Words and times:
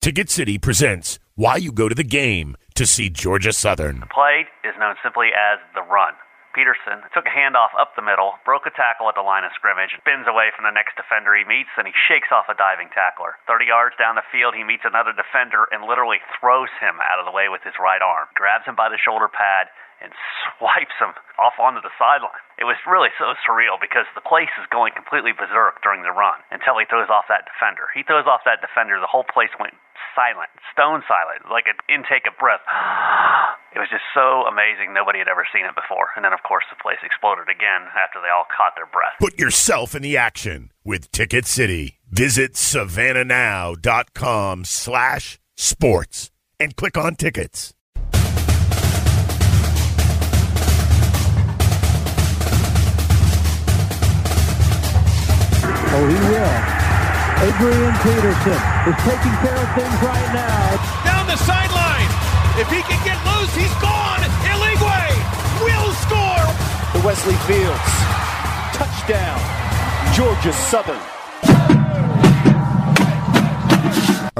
Ticket 0.00 0.32
City 0.32 0.56
presents 0.56 1.20
Why 1.36 1.60
You 1.60 1.76
Go 1.76 1.84
to 1.84 1.94
the 1.94 2.08
Game 2.08 2.56
to 2.72 2.88
see 2.88 3.12
Georgia 3.12 3.52
Southern. 3.52 4.00
The 4.00 4.08
play 4.08 4.48
is 4.64 4.72
known 4.80 4.96
simply 5.04 5.28
as 5.28 5.60
the 5.76 5.84
run. 5.84 6.16
Peterson 6.56 7.04
took 7.12 7.28
a 7.28 7.36
handoff 7.36 7.76
up 7.76 7.92
the 7.92 8.08
middle, 8.08 8.40
broke 8.48 8.64
a 8.64 8.72
tackle 8.72 9.12
at 9.12 9.14
the 9.14 9.20
line 9.20 9.44
of 9.44 9.52
scrimmage, 9.52 9.92
spins 10.00 10.24
away 10.24 10.56
from 10.56 10.64
the 10.64 10.72
next 10.72 10.96
defender 10.96 11.36
he 11.36 11.44
meets, 11.44 11.68
and 11.76 11.84
he 11.84 11.92
shakes 12.08 12.32
off 12.32 12.48
a 12.48 12.56
diving 12.56 12.88
tackler. 12.96 13.36
30 13.44 13.68
yards 13.68 13.92
down 14.00 14.16
the 14.16 14.24
field, 14.32 14.56
he 14.56 14.64
meets 14.64 14.88
another 14.88 15.12
defender 15.12 15.68
and 15.68 15.84
literally 15.84 16.24
throws 16.40 16.72
him 16.80 16.96
out 17.04 17.20
of 17.20 17.28
the 17.28 17.36
way 17.36 17.52
with 17.52 17.60
his 17.60 17.76
right 17.76 18.00
arm, 18.00 18.24
grabs 18.32 18.64
him 18.64 18.80
by 18.80 18.88
the 18.88 18.96
shoulder 18.96 19.28
pad, 19.28 19.68
and 20.00 20.12
swipes 20.58 20.96
him 20.98 21.12
off 21.38 21.56
onto 21.60 21.80
the 21.80 21.92
sideline. 21.96 22.42
It 22.60 22.68
was 22.68 22.76
really 22.84 23.08
so 23.16 23.32
surreal 23.44 23.80
because 23.80 24.04
the 24.12 24.24
place 24.24 24.52
is 24.60 24.68
going 24.68 24.92
completely 24.92 25.32
berserk 25.32 25.80
during 25.80 26.02
the 26.02 26.12
run 26.12 26.40
until 26.52 26.76
he 26.76 26.84
throws 26.88 27.08
off 27.08 27.30
that 27.32 27.48
defender. 27.48 27.88
He 27.96 28.04
throws 28.04 28.28
off 28.28 28.44
that 28.44 28.60
defender, 28.60 29.00
the 29.00 29.08
whole 29.08 29.24
place 29.24 29.52
went 29.56 29.76
silent, 30.16 30.50
stone 30.72 31.04
silent, 31.06 31.46
like 31.48 31.68
an 31.68 31.78
intake 31.88 32.26
of 32.26 32.36
breath. 32.36 32.64
It 33.70 33.78
was 33.78 33.86
just 33.88 34.02
so 34.12 34.42
amazing. 34.50 34.92
Nobody 34.92 35.20
had 35.20 35.28
ever 35.28 35.46
seen 35.54 35.64
it 35.64 35.76
before. 35.76 36.08
And 36.16 36.24
then, 36.24 36.32
of 36.32 36.42
course, 36.42 36.64
the 36.70 36.76
place 36.82 36.98
exploded 37.04 37.46
again 37.46 37.86
after 37.94 38.18
they 38.18 38.26
all 38.26 38.42
caught 38.50 38.74
their 38.74 38.90
breath. 38.90 39.14
Put 39.20 39.38
yourself 39.38 39.94
in 39.94 40.02
the 40.02 40.16
action 40.16 40.72
with 40.84 41.12
Ticket 41.12 41.46
City. 41.46 42.00
Visit 42.10 42.54
savannahnow.com 42.54 44.64
slash 44.64 45.38
sports 45.56 46.32
and 46.58 46.74
click 46.74 46.98
on 46.98 47.14
tickets. 47.14 47.72
Oh, 56.00 56.08
he 56.08 56.16
will. 56.32 56.56
Adrian 57.44 57.92
Peterson 58.00 58.60
is 58.88 58.96
taking 59.04 59.36
care 59.44 59.52
of 59.52 59.68
things 59.76 59.98
right 60.00 60.30
now. 60.32 60.80
Down 61.04 61.26
the 61.26 61.36
sideline. 61.36 62.08
If 62.56 62.72
he 62.72 62.80
can 62.88 62.96
get 63.04 63.20
loose, 63.28 63.54
he's 63.54 63.74
gone. 63.84 64.20
Eligwe 64.48 65.04
will 65.60 65.92
score. 66.00 66.46
To 66.94 67.06
Wesley 67.06 67.36
Fields. 67.44 67.92
Touchdown. 68.72 69.40
Georgia 70.14 70.54
Southern. 70.54 71.19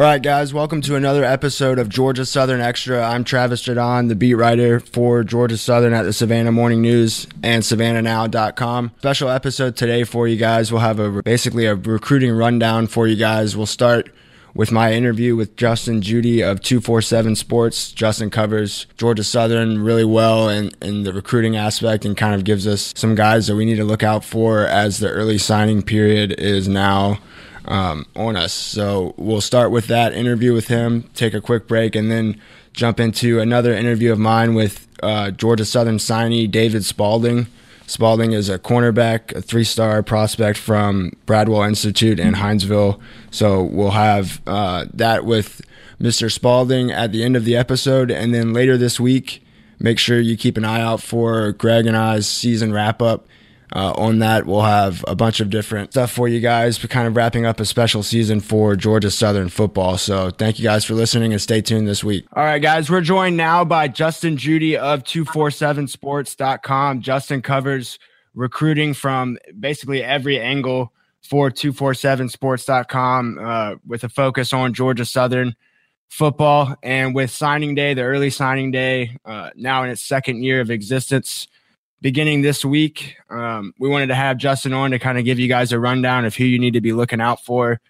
All 0.00 0.06
right, 0.06 0.22
guys, 0.22 0.54
welcome 0.54 0.80
to 0.80 0.96
another 0.96 1.24
episode 1.24 1.78
of 1.78 1.90
Georgia 1.90 2.24
Southern 2.24 2.62
Extra. 2.62 3.06
I'm 3.06 3.22
Travis 3.22 3.62
Jaudon, 3.62 4.08
the 4.08 4.14
beat 4.14 4.32
writer 4.32 4.80
for 4.80 5.22
Georgia 5.22 5.58
Southern 5.58 5.92
at 5.92 6.04
the 6.04 6.14
Savannah 6.14 6.52
Morning 6.52 6.80
News 6.80 7.26
and 7.42 7.62
SavannahNow.com. 7.62 8.92
Special 8.96 9.28
episode 9.28 9.76
today 9.76 10.04
for 10.04 10.26
you 10.26 10.38
guys. 10.38 10.72
We'll 10.72 10.80
have 10.80 11.00
a 11.00 11.22
basically 11.22 11.66
a 11.66 11.74
recruiting 11.74 12.32
rundown 12.32 12.86
for 12.86 13.06
you 13.08 13.16
guys. 13.16 13.58
We'll 13.58 13.66
start 13.66 14.10
with 14.54 14.72
my 14.72 14.94
interview 14.94 15.36
with 15.36 15.54
Justin 15.56 16.00
Judy 16.00 16.40
of 16.40 16.62
247 16.62 17.36
Sports. 17.36 17.92
Justin 17.92 18.30
covers 18.30 18.86
Georgia 18.96 19.22
Southern 19.22 19.82
really 19.82 20.06
well 20.06 20.48
in, 20.48 20.70
in 20.80 21.02
the 21.02 21.12
recruiting 21.12 21.56
aspect 21.56 22.06
and 22.06 22.16
kind 22.16 22.34
of 22.34 22.44
gives 22.44 22.66
us 22.66 22.94
some 22.96 23.14
guys 23.14 23.48
that 23.48 23.54
we 23.54 23.66
need 23.66 23.76
to 23.76 23.84
look 23.84 24.02
out 24.02 24.24
for 24.24 24.66
as 24.66 24.98
the 24.98 25.10
early 25.10 25.36
signing 25.36 25.82
period 25.82 26.32
is 26.40 26.68
now 26.68 27.18
um, 27.66 28.06
on 28.16 28.36
us. 28.36 28.52
So 28.52 29.14
we'll 29.16 29.40
start 29.40 29.70
with 29.70 29.86
that 29.88 30.12
interview 30.12 30.52
with 30.52 30.68
him, 30.68 31.08
take 31.14 31.34
a 31.34 31.40
quick 31.40 31.66
break, 31.66 31.94
and 31.94 32.10
then 32.10 32.40
jump 32.72 33.00
into 33.00 33.40
another 33.40 33.74
interview 33.74 34.12
of 34.12 34.18
mine 34.18 34.54
with 34.54 34.86
uh, 35.02 35.30
Georgia 35.30 35.64
Southern 35.64 35.98
signee 35.98 36.50
David 36.50 36.84
Spaulding. 36.84 37.46
Spaulding 37.86 38.32
is 38.32 38.48
a 38.48 38.58
cornerback, 38.58 39.34
a 39.34 39.42
three 39.42 39.64
star 39.64 40.02
prospect 40.02 40.58
from 40.58 41.12
Bradwell 41.26 41.66
Institute 41.66 42.20
in 42.20 42.34
Hinesville. 42.34 43.00
So 43.32 43.64
we'll 43.64 43.90
have 43.90 44.40
uh, 44.46 44.86
that 44.94 45.24
with 45.24 45.60
Mr. 46.00 46.30
Spaulding 46.30 46.92
at 46.92 47.10
the 47.10 47.24
end 47.24 47.34
of 47.36 47.44
the 47.44 47.56
episode. 47.56 48.10
And 48.10 48.32
then 48.32 48.52
later 48.52 48.76
this 48.76 49.00
week, 49.00 49.44
make 49.80 49.98
sure 49.98 50.20
you 50.20 50.36
keep 50.36 50.56
an 50.56 50.64
eye 50.64 50.80
out 50.80 51.02
for 51.02 51.52
Greg 51.52 51.86
and 51.86 51.96
I's 51.96 52.28
season 52.28 52.72
wrap 52.72 53.02
up. 53.02 53.26
Uh, 53.74 53.92
on 53.92 54.18
that, 54.18 54.46
we'll 54.46 54.62
have 54.62 55.04
a 55.06 55.14
bunch 55.14 55.40
of 55.40 55.50
different 55.50 55.92
stuff 55.92 56.10
for 56.10 56.26
you 56.26 56.40
guys. 56.40 56.78
Kind 56.78 57.06
of 57.06 57.14
wrapping 57.14 57.46
up 57.46 57.60
a 57.60 57.64
special 57.64 58.02
season 58.02 58.40
for 58.40 58.74
Georgia 58.74 59.10
Southern 59.10 59.48
football. 59.48 59.96
So 59.96 60.30
thank 60.30 60.58
you 60.58 60.64
guys 60.64 60.84
for 60.84 60.94
listening 60.94 61.32
and 61.32 61.40
stay 61.40 61.60
tuned 61.60 61.86
this 61.86 62.02
week. 62.02 62.26
All 62.32 62.42
right, 62.44 62.58
guys, 62.58 62.90
we're 62.90 63.00
joined 63.00 63.36
now 63.36 63.64
by 63.64 63.88
Justin 63.88 64.36
Judy 64.36 64.76
of 64.76 65.04
247sports.com. 65.04 67.00
Justin 67.00 67.42
covers 67.42 67.98
recruiting 68.34 68.94
from 68.94 69.38
basically 69.58 70.02
every 70.02 70.40
angle 70.40 70.92
for 71.22 71.50
247sports.com 71.50 73.38
uh, 73.40 73.74
with 73.86 74.04
a 74.04 74.08
focus 74.08 74.52
on 74.52 74.74
Georgia 74.74 75.04
Southern 75.04 75.54
football. 76.08 76.74
And 76.82 77.14
with 77.14 77.30
signing 77.30 77.74
day, 77.74 77.94
the 77.94 78.02
early 78.02 78.30
signing 78.30 78.70
day, 78.70 79.16
uh, 79.24 79.50
now 79.54 79.84
in 79.84 79.90
its 79.90 80.02
second 80.02 80.42
year 80.42 80.60
of 80.60 80.70
existence, 80.70 81.46
beginning 82.00 82.42
this 82.42 82.64
week. 82.64 83.16
Um, 83.28 83.74
we 83.78 83.88
wanted 83.88 84.08
to 84.08 84.14
have 84.14 84.38
Justin 84.38 84.72
on 84.72 84.90
to 84.92 84.98
kind 84.98 85.18
of 85.18 85.24
give 85.24 85.38
you 85.38 85.48
guys 85.48 85.72
a 85.72 85.78
rundown 85.78 86.24
of 86.24 86.34
who 86.34 86.44
you 86.44 86.58
need 86.58 86.74
to 86.74 86.80
be 86.80 86.92
looking 86.92 87.20
out 87.20 87.44
for 87.44 87.80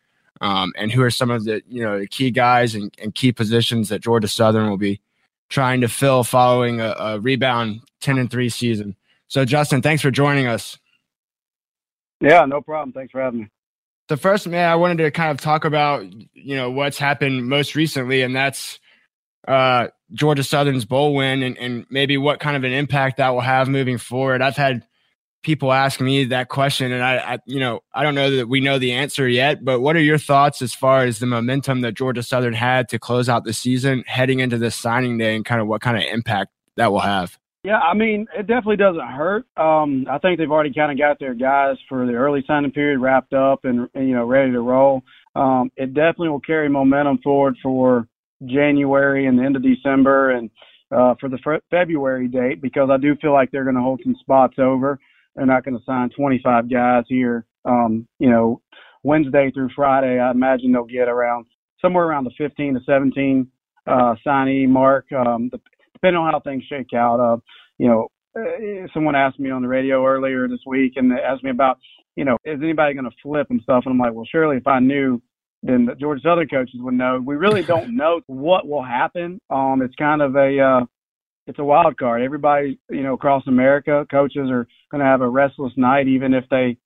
um, 0.40 0.72
and 0.76 0.90
who 0.90 1.02
are 1.02 1.10
some 1.10 1.30
of 1.30 1.44
the 1.44 1.62
you 1.68 1.82
know 1.82 1.98
the 1.98 2.06
key 2.06 2.30
guys 2.30 2.74
and, 2.74 2.94
and, 3.00 3.14
key 3.14 3.32
positions 3.32 3.88
that 3.90 4.00
Georgia 4.00 4.28
Southern 4.28 4.68
will 4.68 4.78
be 4.78 5.00
trying 5.48 5.80
to 5.82 5.88
fill 5.88 6.24
following 6.24 6.80
a, 6.80 6.94
a 6.98 7.20
rebound 7.20 7.80
10 8.00 8.18
and 8.18 8.30
3 8.30 8.48
season. 8.48 8.96
So 9.28 9.44
Justin, 9.44 9.82
thanks 9.82 10.02
for 10.02 10.10
joining 10.10 10.46
us. 10.46 10.78
Yeah, 12.20 12.44
no 12.46 12.60
problem. 12.60 12.92
Thanks 12.92 13.12
for 13.12 13.20
having 13.20 13.40
me. 13.40 13.48
The 14.08 14.16
first 14.16 14.46
man 14.46 14.68
I 14.68 14.76
wanted 14.76 14.98
to 14.98 15.10
kind 15.10 15.30
of 15.30 15.40
talk 15.40 15.64
about, 15.64 16.04
you 16.34 16.56
know, 16.56 16.70
what's 16.70 16.98
happened 16.98 17.48
most 17.48 17.74
recently, 17.74 18.22
and 18.22 18.34
that's 18.34 18.80
uh, 19.46 19.88
Georgia 20.12 20.42
Southern's 20.42 20.84
bowl 20.84 21.14
win 21.14 21.42
and, 21.42 21.56
and 21.58 21.86
maybe 21.90 22.16
what 22.16 22.40
kind 22.40 22.56
of 22.56 22.64
an 22.64 22.72
impact 22.72 23.18
that 23.18 23.30
will 23.30 23.40
have 23.40 23.68
moving 23.68 23.98
forward. 23.98 24.42
I've 24.42 24.56
had 24.56 24.84
people 25.42 25.72
ask 25.72 26.00
me 26.00 26.24
that 26.24 26.48
question, 26.48 26.92
and 26.92 27.02
I, 27.02 27.16
I, 27.16 27.38
you 27.46 27.60
know, 27.60 27.80
I 27.94 28.02
don't 28.02 28.14
know 28.14 28.30
that 28.36 28.48
we 28.48 28.60
know 28.60 28.78
the 28.78 28.92
answer 28.92 29.28
yet. 29.28 29.64
But 29.64 29.80
what 29.80 29.96
are 29.96 30.00
your 30.00 30.18
thoughts 30.18 30.62
as 30.62 30.74
far 30.74 31.04
as 31.04 31.18
the 31.18 31.26
momentum 31.26 31.80
that 31.82 31.92
Georgia 31.92 32.22
Southern 32.22 32.54
had 32.54 32.88
to 32.90 32.98
close 32.98 33.28
out 33.28 33.44
the 33.44 33.52
season, 33.52 34.04
heading 34.06 34.40
into 34.40 34.58
this 34.58 34.74
signing 34.74 35.18
day, 35.18 35.36
and 35.36 35.44
kind 35.44 35.60
of 35.60 35.66
what 35.66 35.80
kind 35.80 35.96
of 35.96 36.04
impact 36.04 36.50
that 36.76 36.92
will 36.92 37.00
have? 37.00 37.38
Yeah, 37.62 37.78
I 37.78 37.92
mean, 37.92 38.26
it 38.34 38.46
definitely 38.46 38.78
doesn't 38.78 39.06
hurt. 39.06 39.44
Um, 39.58 40.06
I 40.10 40.16
think 40.18 40.38
they've 40.38 40.50
already 40.50 40.72
kind 40.72 40.90
of 40.90 40.98
got 40.98 41.18
their 41.18 41.34
guys 41.34 41.76
for 41.90 42.06
the 42.06 42.14
early 42.14 42.42
signing 42.46 42.70
period 42.70 43.00
wrapped 43.00 43.34
up 43.34 43.64
and, 43.64 43.86
and 43.94 44.08
you 44.08 44.14
know 44.14 44.24
ready 44.24 44.50
to 44.52 44.60
roll. 44.60 45.02
Um, 45.36 45.70
it 45.76 45.92
definitely 45.92 46.30
will 46.30 46.40
carry 46.40 46.68
momentum 46.68 47.18
forward 47.22 47.56
for 47.62 48.08
January 48.46 49.26
and 49.26 49.38
the 49.38 49.44
end 49.44 49.56
of 49.56 49.62
December 49.62 50.30
and 50.30 50.50
uh, 50.92 51.14
for 51.20 51.28
the 51.28 51.38
fe- 51.44 51.60
February 51.70 52.28
date 52.28 52.60
because 52.60 52.88
I 52.90 52.96
do 52.96 53.14
feel 53.16 53.32
like 53.32 53.50
they're 53.50 53.64
going 53.64 53.76
to 53.76 53.82
hold 53.82 54.00
some 54.02 54.16
spots 54.20 54.54
over. 54.58 54.98
They're 55.36 55.46
not 55.46 55.64
going 55.64 55.78
to 55.78 55.84
sign 55.84 56.10
25 56.10 56.70
guys 56.70 57.04
here. 57.08 57.46
Um, 57.64 58.08
you 58.18 58.30
know, 58.30 58.60
Wednesday 59.02 59.50
through 59.52 59.70
Friday, 59.74 60.18
I 60.18 60.30
imagine 60.30 60.72
they'll 60.72 60.84
get 60.84 61.08
around 61.08 61.46
somewhere 61.80 62.06
around 62.06 62.24
the 62.24 62.32
15 62.36 62.74
to 62.74 62.80
17 62.84 63.46
uh, 63.86 64.14
signee 64.26 64.68
mark, 64.68 65.06
um, 65.12 65.50
depending 65.94 66.20
on 66.20 66.32
how 66.32 66.40
things 66.40 66.64
shake 66.68 66.92
out. 66.94 67.20
Uh, 67.20 67.36
you 67.78 67.88
know, 67.88 68.08
uh, 68.36 68.86
someone 68.92 69.14
asked 69.14 69.40
me 69.40 69.50
on 69.50 69.62
the 69.62 69.68
radio 69.68 70.04
earlier 70.04 70.48
this 70.48 70.60
week 70.66 70.94
and 70.96 71.10
they 71.10 71.16
asked 71.16 71.44
me 71.44 71.50
about, 71.50 71.78
you 72.16 72.24
know, 72.24 72.36
is 72.44 72.60
anybody 72.62 72.94
going 72.94 73.04
to 73.04 73.16
flip 73.22 73.46
and 73.50 73.60
stuff? 73.62 73.84
And 73.86 73.92
I'm 73.92 73.98
like, 73.98 74.12
well, 74.12 74.26
surely 74.30 74.56
if 74.56 74.66
I 74.66 74.80
knew 74.80 75.22
then 75.62 75.86
the 75.86 75.94
Georgia 75.94 76.22
Southern 76.22 76.48
coaches 76.48 76.80
would 76.80 76.94
know. 76.94 77.20
We 77.24 77.36
really 77.36 77.62
don't 77.62 77.96
know 77.96 78.20
what 78.26 78.66
will 78.66 78.84
happen. 78.84 79.40
Um, 79.50 79.82
it's 79.82 79.94
kind 79.96 80.22
of 80.22 80.36
a 80.36 80.60
uh, 80.60 80.84
it's 81.46 81.58
a 81.58 81.64
wild 81.64 81.98
card. 81.98 82.22
Everybody, 82.22 82.78
you 82.88 83.02
know, 83.02 83.14
across 83.14 83.46
America, 83.46 84.06
coaches 84.10 84.48
are 84.50 84.66
going 84.90 85.00
to 85.00 85.04
have 85.04 85.20
a 85.20 85.28
restless 85.28 85.72
night, 85.76 86.06
even 86.06 86.34
if 86.34 86.44
they 86.50 86.76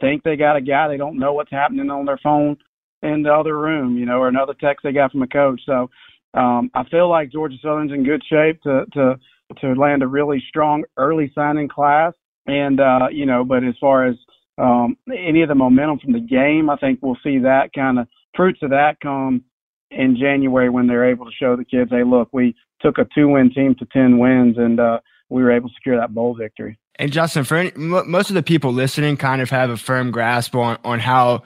think 0.00 0.22
they 0.22 0.36
got 0.36 0.56
a 0.56 0.60
guy. 0.60 0.88
They 0.88 0.96
don't 0.96 1.18
know 1.18 1.32
what's 1.32 1.50
happening 1.50 1.90
on 1.90 2.04
their 2.04 2.20
phone 2.22 2.56
in 3.02 3.22
the 3.22 3.32
other 3.32 3.58
room, 3.58 3.96
you 3.96 4.06
know, 4.06 4.18
or 4.18 4.28
another 4.28 4.54
text 4.60 4.82
they 4.82 4.92
got 4.92 5.12
from 5.12 5.22
a 5.22 5.28
coach. 5.28 5.60
So 5.66 5.90
um, 6.34 6.70
I 6.74 6.84
feel 6.90 7.08
like 7.08 7.32
Georgia 7.32 7.56
Southern's 7.62 7.92
in 7.92 8.04
good 8.04 8.22
shape 8.28 8.60
to 8.62 8.84
to 8.92 9.18
to 9.60 9.72
land 9.74 10.02
a 10.02 10.06
really 10.06 10.42
strong 10.48 10.84
early 10.96 11.30
signing 11.34 11.68
class. 11.68 12.12
And 12.46 12.80
uh, 12.80 13.08
you 13.10 13.26
know, 13.26 13.44
but 13.44 13.64
as 13.64 13.74
far 13.80 14.06
as 14.06 14.16
um, 14.58 14.96
any 15.12 15.42
of 15.42 15.48
the 15.48 15.54
momentum 15.54 15.98
from 15.98 16.12
the 16.12 16.20
game. 16.20 16.70
I 16.70 16.76
think 16.76 17.00
we'll 17.02 17.18
see 17.22 17.38
that 17.38 17.70
kind 17.74 17.98
of 17.98 18.08
fruits 18.36 18.60
of 18.62 18.70
that 18.70 19.00
come 19.00 19.44
in 19.90 20.16
January 20.16 20.70
when 20.70 20.86
they're 20.86 21.08
able 21.08 21.26
to 21.26 21.32
show 21.32 21.56
the 21.56 21.64
kids, 21.64 21.90
hey, 21.90 22.04
look, 22.04 22.28
we 22.32 22.54
took 22.80 22.98
a 22.98 23.06
two-win 23.14 23.52
team 23.52 23.74
to 23.78 23.86
ten 23.86 24.18
wins, 24.18 24.56
and 24.58 24.80
uh, 24.80 25.00
we 25.28 25.42
were 25.42 25.52
able 25.52 25.68
to 25.68 25.74
secure 25.74 25.98
that 25.98 26.14
bowl 26.14 26.34
victory. 26.34 26.78
And 26.96 27.12
Justin, 27.12 27.44
for 27.44 27.56
any, 27.56 27.72
most 27.76 28.30
of 28.30 28.34
the 28.34 28.42
people 28.42 28.72
listening, 28.72 29.16
kind 29.16 29.42
of 29.42 29.50
have 29.50 29.70
a 29.70 29.76
firm 29.76 30.10
grasp 30.10 30.54
on 30.54 30.78
on 30.84 31.00
how 31.00 31.42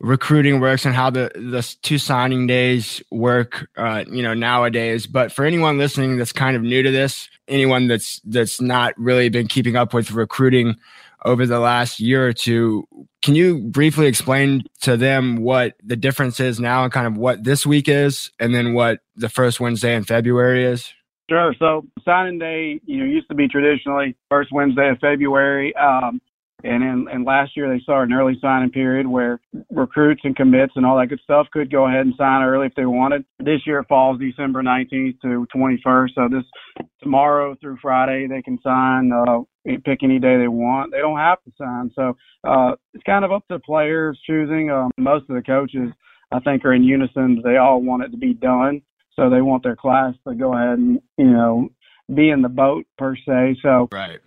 recruiting 0.00 0.60
works 0.60 0.84
and 0.84 0.94
how 0.94 1.10
the 1.10 1.30
the 1.34 1.76
two 1.82 1.98
signing 1.98 2.46
days 2.46 3.02
work, 3.10 3.68
uh, 3.76 4.04
you 4.08 4.22
know, 4.22 4.34
nowadays. 4.34 5.06
But 5.06 5.32
for 5.32 5.44
anyone 5.44 5.78
listening 5.78 6.16
that's 6.16 6.32
kind 6.32 6.56
of 6.56 6.62
new 6.62 6.82
to 6.82 6.90
this, 6.90 7.28
anyone 7.48 7.88
that's 7.88 8.20
that's 8.24 8.60
not 8.60 8.96
really 8.96 9.28
been 9.28 9.48
keeping 9.48 9.76
up 9.76 9.94
with 9.94 10.12
recruiting 10.12 10.76
over 11.24 11.46
the 11.46 11.58
last 11.58 12.00
year 12.00 12.26
or 12.26 12.32
two. 12.32 12.86
Can 13.22 13.34
you 13.34 13.58
briefly 13.58 14.06
explain 14.06 14.64
to 14.82 14.96
them 14.96 15.36
what 15.36 15.74
the 15.82 15.96
difference 15.96 16.40
is 16.40 16.60
now 16.60 16.84
and 16.84 16.92
kind 16.92 17.06
of 17.06 17.16
what 17.16 17.44
this 17.44 17.64
week 17.64 17.88
is 17.88 18.30
and 18.38 18.54
then 18.54 18.74
what 18.74 19.00
the 19.16 19.28
first 19.28 19.60
Wednesday 19.60 19.94
in 19.94 20.04
February 20.04 20.64
is? 20.64 20.92
Sure. 21.30 21.54
So 21.58 21.86
signing 22.04 22.38
day, 22.38 22.80
you 22.84 22.98
know, 22.98 23.06
used 23.06 23.28
to 23.28 23.34
be 23.34 23.48
traditionally 23.48 24.14
first 24.30 24.52
Wednesday 24.52 24.90
of 24.90 24.98
February. 24.98 25.74
Um, 25.76 26.20
and 26.64 26.82
in, 26.82 27.06
and 27.12 27.24
last 27.26 27.56
year 27.56 27.68
they 27.68 27.82
saw 27.84 28.02
an 28.02 28.12
early 28.12 28.38
signing 28.40 28.70
period 28.70 29.06
where 29.06 29.38
recruits 29.70 30.22
and 30.24 30.34
commits 30.34 30.72
and 30.76 30.86
all 30.86 30.98
that 30.98 31.08
good 31.08 31.20
stuff 31.22 31.46
could 31.52 31.70
go 31.70 31.86
ahead 31.86 32.06
and 32.06 32.14
sign 32.16 32.42
early 32.42 32.66
if 32.66 32.74
they 32.74 32.86
wanted. 32.86 33.24
This 33.38 33.60
year 33.66 33.80
it 33.80 33.88
falls 33.88 34.18
December 34.18 34.62
19th 34.62 35.20
to 35.20 35.46
21st. 35.54 36.08
So 36.14 36.28
this 36.30 36.86
tomorrow 37.02 37.54
through 37.60 37.76
Friday 37.82 38.26
they 38.26 38.40
can 38.40 38.58
sign, 38.62 39.12
uh, 39.12 39.40
pick 39.84 40.02
any 40.02 40.18
day 40.18 40.38
they 40.38 40.48
want. 40.48 40.90
They 40.90 40.98
don't 40.98 41.18
have 41.18 41.42
to 41.44 41.52
sign. 41.58 41.90
So, 41.94 42.16
uh, 42.44 42.72
it's 42.94 43.04
kind 43.04 43.24
of 43.24 43.32
up 43.32 43.46
to 43.48 43.58
players 43.58 44.18
choosing. 44.26 44.70
Um, 44.70 44.90
most 44.98 45.28
of 45.28 45.36
the 45.36 45.42
coaches, 45.42 45.90
I 46.32 46.40
think, 46.40 46.64
are 46.64 46.72
in 46.72 46.82
unison. 46.82 47.42
They 47.44 47.56
all 47.56 47.82
want 47.82 48.02
it 48.02 48.10
to 48.10 48.16
be 48.16 48.34
done. 48.34 48.82
So 49.16 49.30
they 49.30 49.42
want 49.42 49.62
their 49.62 49.76
class 49.76 50.14
to 50.26 50.34
go 50.34 50.54
ahead 50.54 50.78
and, 50.78 51.00
you 51.16 51.30
know, 51.30 51.68
be 52.12 52.30
in 52.30 52.42
the 52.42 52.48
boat 52.48 52.84
per 52.98 53.16
se. 53.16 53.58
So, 53.62 53.88
right 53.92 54.20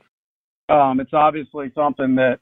um, 0.69 0.99
it's 0.99 1.13
obviously 1.13 1.71
something 1.75 2.15
that 2.15 2.39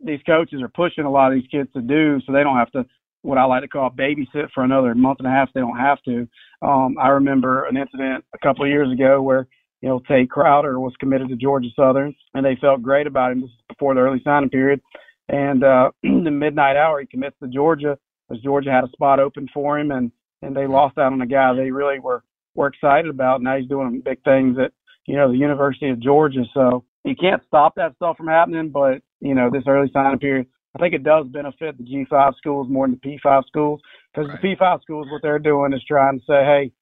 these 0.00 0.20
coaches 0.26 0.62
are 0.62 0.68
pushing 0.68 1.04
a 1.04 1.10
lot 1.10 1.32
of 1.32 1.38
these 1.38 1.50
kids 1.50 1.68
to 1.74 1.80
do, 1.80 2.20
so 2.24 2.32
they 2.32 2.42
don't 2.42 2.56
have 2.56 2.70
to 2.72 2.84
what 3.22 3.38
I 3.38 3.44
like 3.44 3.62
to 3.62 3.68
call 3.68 3.90
babysit 3.90 4.50
for 4.54 4.62
another 4.62 4.94
month 4.94 5.18
and 5.18 5.26
a 5.26 5.30
half. 5.30 5.52
They 5.52 5.60
don't 5.60 5.78
have 5.78 6.00
to. 6.04 6.28
Um, 6.62 6.96
I 7.00 7.08
remember 7.08 7.64
an 7.64 7.76
incident 7.76 8.24
a 8.34 8.38
couple 8.38 8.64
of 8.64 8.70
years 8.70 8.92
ago 8.92 9.20
where 9.20 9.48
you 9.80 9.88
know 9.88 10.00
Tae 10.08 10.26
Crowder 10.26 10.78
was 10.78 10.92
committed 11.00 11.28
to 11.28 11.36
Georgia 11.36 11.68
Southern, 11.74 12.14
and 12.34 12.44
they 12.44 12.56
felt 12.60 12.82
great 12.82 13.06
about 13.06 13.32
him. 13.32 13.40
This 13.40 13.50
is 13.50 13.56
before 13.68 13.94
the 13.94 14.00
early 14.00 14.20
signing 14.24 14.50
period, 14.50 14.80
and 15.28 15.64
uh, 15.64 15.90
the 16.02 16.30
midnight 16.30 16.76
hour 16.76 17.00
he 17.00 17.06
commits 17.06 17.36
to 17.42 17.48
Georgia 17.48 17.98
because 18.28 18.42
Georgia 18.42 18.70
had 18.70 18.84
a 18.84 18.92
spot 18.92 19.20
open 19.20 19.48
for 19.52 19.78
him, 19.78 19.90
and 19.90 20.12
and 20.42 20.56
they 20.56 20.66
lost 20.66 20.98
out 20.98 21.12
on 21.12 21.20
a 21.20 21.26
guy 21.26 21.54
they 21.54 21.70
really 21.70 21.98
were 21.98 22.22
were 22.54 22.68
excited 22.68 23.10
about. 23.10 23.42
Now 23.42 23.56
he's 23.56 23.68
doing 23.68 24.00
big 24.04 24.22
things 24.22 24.56
at 24.62 24.72
you 25.06 25.16
know 25.16 25.30
the 25.30 25.38
University 25.38 25.88
of 25.90 26.00
Georgia. 26.00 26.44
So 26.54 26.84
you 27.04 27.14
can't 27.14 27.42
stop 27.46 27.74
that 27.76 27.94
stuff 27.96 28.16
from 28.16 28.28
happening, 28.28 28.70
but 28.70 29.02
you 29.20 29.34
know, 29.34 29.50
this 29.50 29.64
early 29.66 29.90
signing 29.92 30.18
period, 30.18 30.46
I 30.76 30.78
think 30.80 30.94
it 30.94 31.02
does 31.02 31.26
benefit 31.26 31.76
the 31.78 31.84
G5 31.84 32.36
schools 32.36 32.68
more 32.68 32.86
than 32.86 33.00
the 33.02 33.18
P5 33.24 33.46
schools 33.46 33.80
because 34.12 34.28
right. 34.28 34.40
the 34.42 34.56
P5 34.56 34.82
schools, 34.82 35.08
what 35.10 35.22
they're 35.22 35.38
doing 35.38 35.72
is 35.72 35.82
trying 35.86 36.18
to 36.18 36.24
say, 36.24 36.44
hey, 36.44 36.72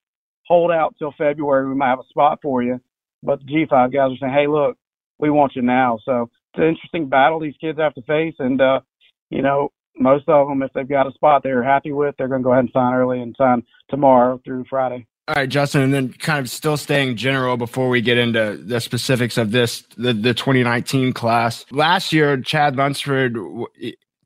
hold 0.46 0.70
out 0.70 0.94
till 0.98 1.14
February, 1.16 1.68
we 1.68 1.74
might 1.74 1.90
have 1.90 2.00
a 2.00 2.08
spot 2.08 2.38
for 2.42 2.62
you. 2.62 2.80
But 3.22 3.40
the 3.40 3.46
G5 3.46 3.92
guys 3.92 4.12
are 4.12 4.16
saying, 4.20 4.32
hey, 4.32 4.46
look, 4.46 4.76
we 5.18 5.30
want 5.30 5.56
you 5.56 5.62
now. 5.62 5.98
So 6.04 6.30
it's 6.52 6.58
an 6.62 6.68
interesting 6.68 7.08
battle 7.08 7.40
these 7.40 7.56
kids 7.60 7.78
have 7.78 7.94
to 7.94 8.02
face, 8.02 8.34
and 8.38 8.60
uh, 8.60 8.80
you 9.30 9.42
know, 9.42 9.72
most 9.98 10.28
of 10.28 10.48
them, 10.48 10.62
if 10.62 10.72
they've 10.74 10.88
got 10.88 11.06
a 11.06 11.12
spot 11.12 11.42
they're 11.42 11.62
happy 11.62 11.92
with, 11.92 12.14
they're 12.18 12.28
going 12.28 12.42
to 12.42 12.44
go 12.44 12.52
ahead 12.52 12.64
and 12.64 12.70
sign 12.72 12.94
early 12.94 13.20
and 13.20 13.34
sign 13.38 13.62
tomorrow 13.88 14.40
through 14.44 14.64
Friday. 14.68 15.06
All 15.28 15.34
right, 15.34 15.48
Justin, 15.48 15.82
and 15.82 15.92
then 15.94 16.12
kind 16.12 16.38
of 16.38 16.48
still 16.50 16.76
staying 16.76 17.16
general 17.16 17.56
before 17.56 17.88
we 17.88 18.00
get 18.00 18.18
into 18.18 18.58
the 18.58 18.80
specifics 18.80 19.38
of 19.38 19.50
this, 19.50 19.82
the, 19.96 20.12
the 20.12 20.34
2019 20.34 21.14
class. 21.14 21.66
Last 21.72 22.12
year, 22.12 22.40
Chad 22.40 22.76
Lunsford 22.76 23.34
w- 23.34 23.66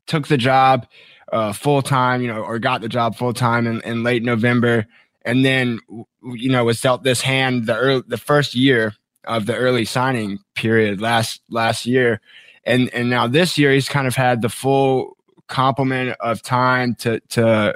took 0.07 0.27
the 0.27 0.37
job 0.37 0.85
uh, 1.31 1.53
full 1.53 1.81
time, 1.81 2.21
you 2.21 2.27
know, 2.27 2.43
or 2.43 2.59
got 2.59 2.81
the 2.81 2.89
job 2.89 3.15
full 3.15 3.33
time 3.33 3.65
in, 3.65 3.81
in 3.81 4.03
late 4.03 4.23
November, 4.23 4.85
and 5.23 5.43
then 5.43 5.79
you 6.21 6.51
know 6.51 6.65
was 6.65 6.81
dealt 6.81 7.03
this 7.03 7.21
hand 7.21 7.65
the 7.65 7.77
early, 7.77 8.03
the 8.07 8.17
first 8.17 8.53
year 8.53 8.93
of 9.23 9.45
the 9.47 9.55
early 9.55 9.85
signing 9.85 10.39
period 10.55 11.01
last 11.01 11.41
last 11.49 11.85
year, 11.85 12.21
and 12.63 12.93
and 12.93 13.09
now 13.09 13.27
this 13.27 13.57
year 13.57 13.71
he's 13.71 13.89
kind 13.89 14.07
of 14.07 14.15
had 14.15 14.41
the 14.41 14.49
full 14.49 15.17
complement 15.47 16.15
of 16.19 16.43
time 16.43 16.93
to 16.95 17.19
to 17.29 17.75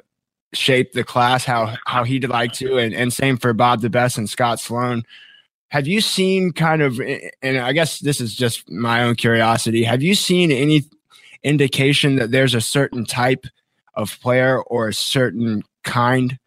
shape 0.56 0.94
the 0.94 1.04
class 1.04 1.46
how 1.46 1.75
how 1.86 2.04
he'd 2.04 2.28
like 2.28 2.54
to, 2.54 2.78
and, 2.78 2.94
and 2.94 3.13
same 3.13 3.38
for 3.38 3.54
Bob 3.54 3.81
DeBesse 3.81 4.18
and 4.18 4.30
Scott 4.30 4.60
Sloan. 4.60 5.04
Have 5.69 5.88
you 5.88 6.00
seen 6.00 6.52
kind 6.54 6.81
of, 6.81 7.02
and 7.42 7.57
I 7.57 7.74
guess 7.74 8.00
this 8.00 8.22
is 8.22 8.36
just 8.36 8.69
my 8.69 9.04
own 9.04 9.16
curiosity, 9.16 9.84
have 9.84 10.02
you 10.02 10.16
seen 10.16 10.52
any 10.52 10.84
indication 11.44 12.16
that 12.16 12.31
there's 12.31 12.56
a 12.56 12.62
certain 12.62 13.06
type 13.06 13.46
of 13.96 14.19
player 14.22 14.62
or 14.62 14.88
a 14.88 14.94
certain 14.94 15.63
kind 15.84 16.40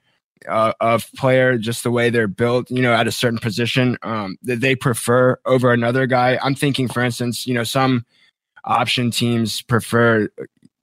uh, 0.48 0.72
of 0.80 1.10
player, 1.16 1.58
just 1.58 1.82
the 1.82 1.90
way 1.90 2.10
they're 2.10 2.28
built, 2.28 2.70
you 2.70 2.80
know, 2.80 2.94
at 2.94 3.06
a 3.06 3.12
certain 3.12 3.38
position 3.38 3.98
um, 4.02 4.38
that 4.42 4.60
they 4.60 4.74
prefer 4.74 5.38
over 5.44 5.72
another 5.72 6.06
guy? 6.06 6.38
I'm 6.42 6.54
thinking, 6.54 6.88
for 6.88 7.02
instance, 7.02 7.46
you 7.46 7.54
know, 7.54 7.64
some 7.64 8.06
option 8.64 9.10
teams 9.10 9.62
prefer 9.62 10.28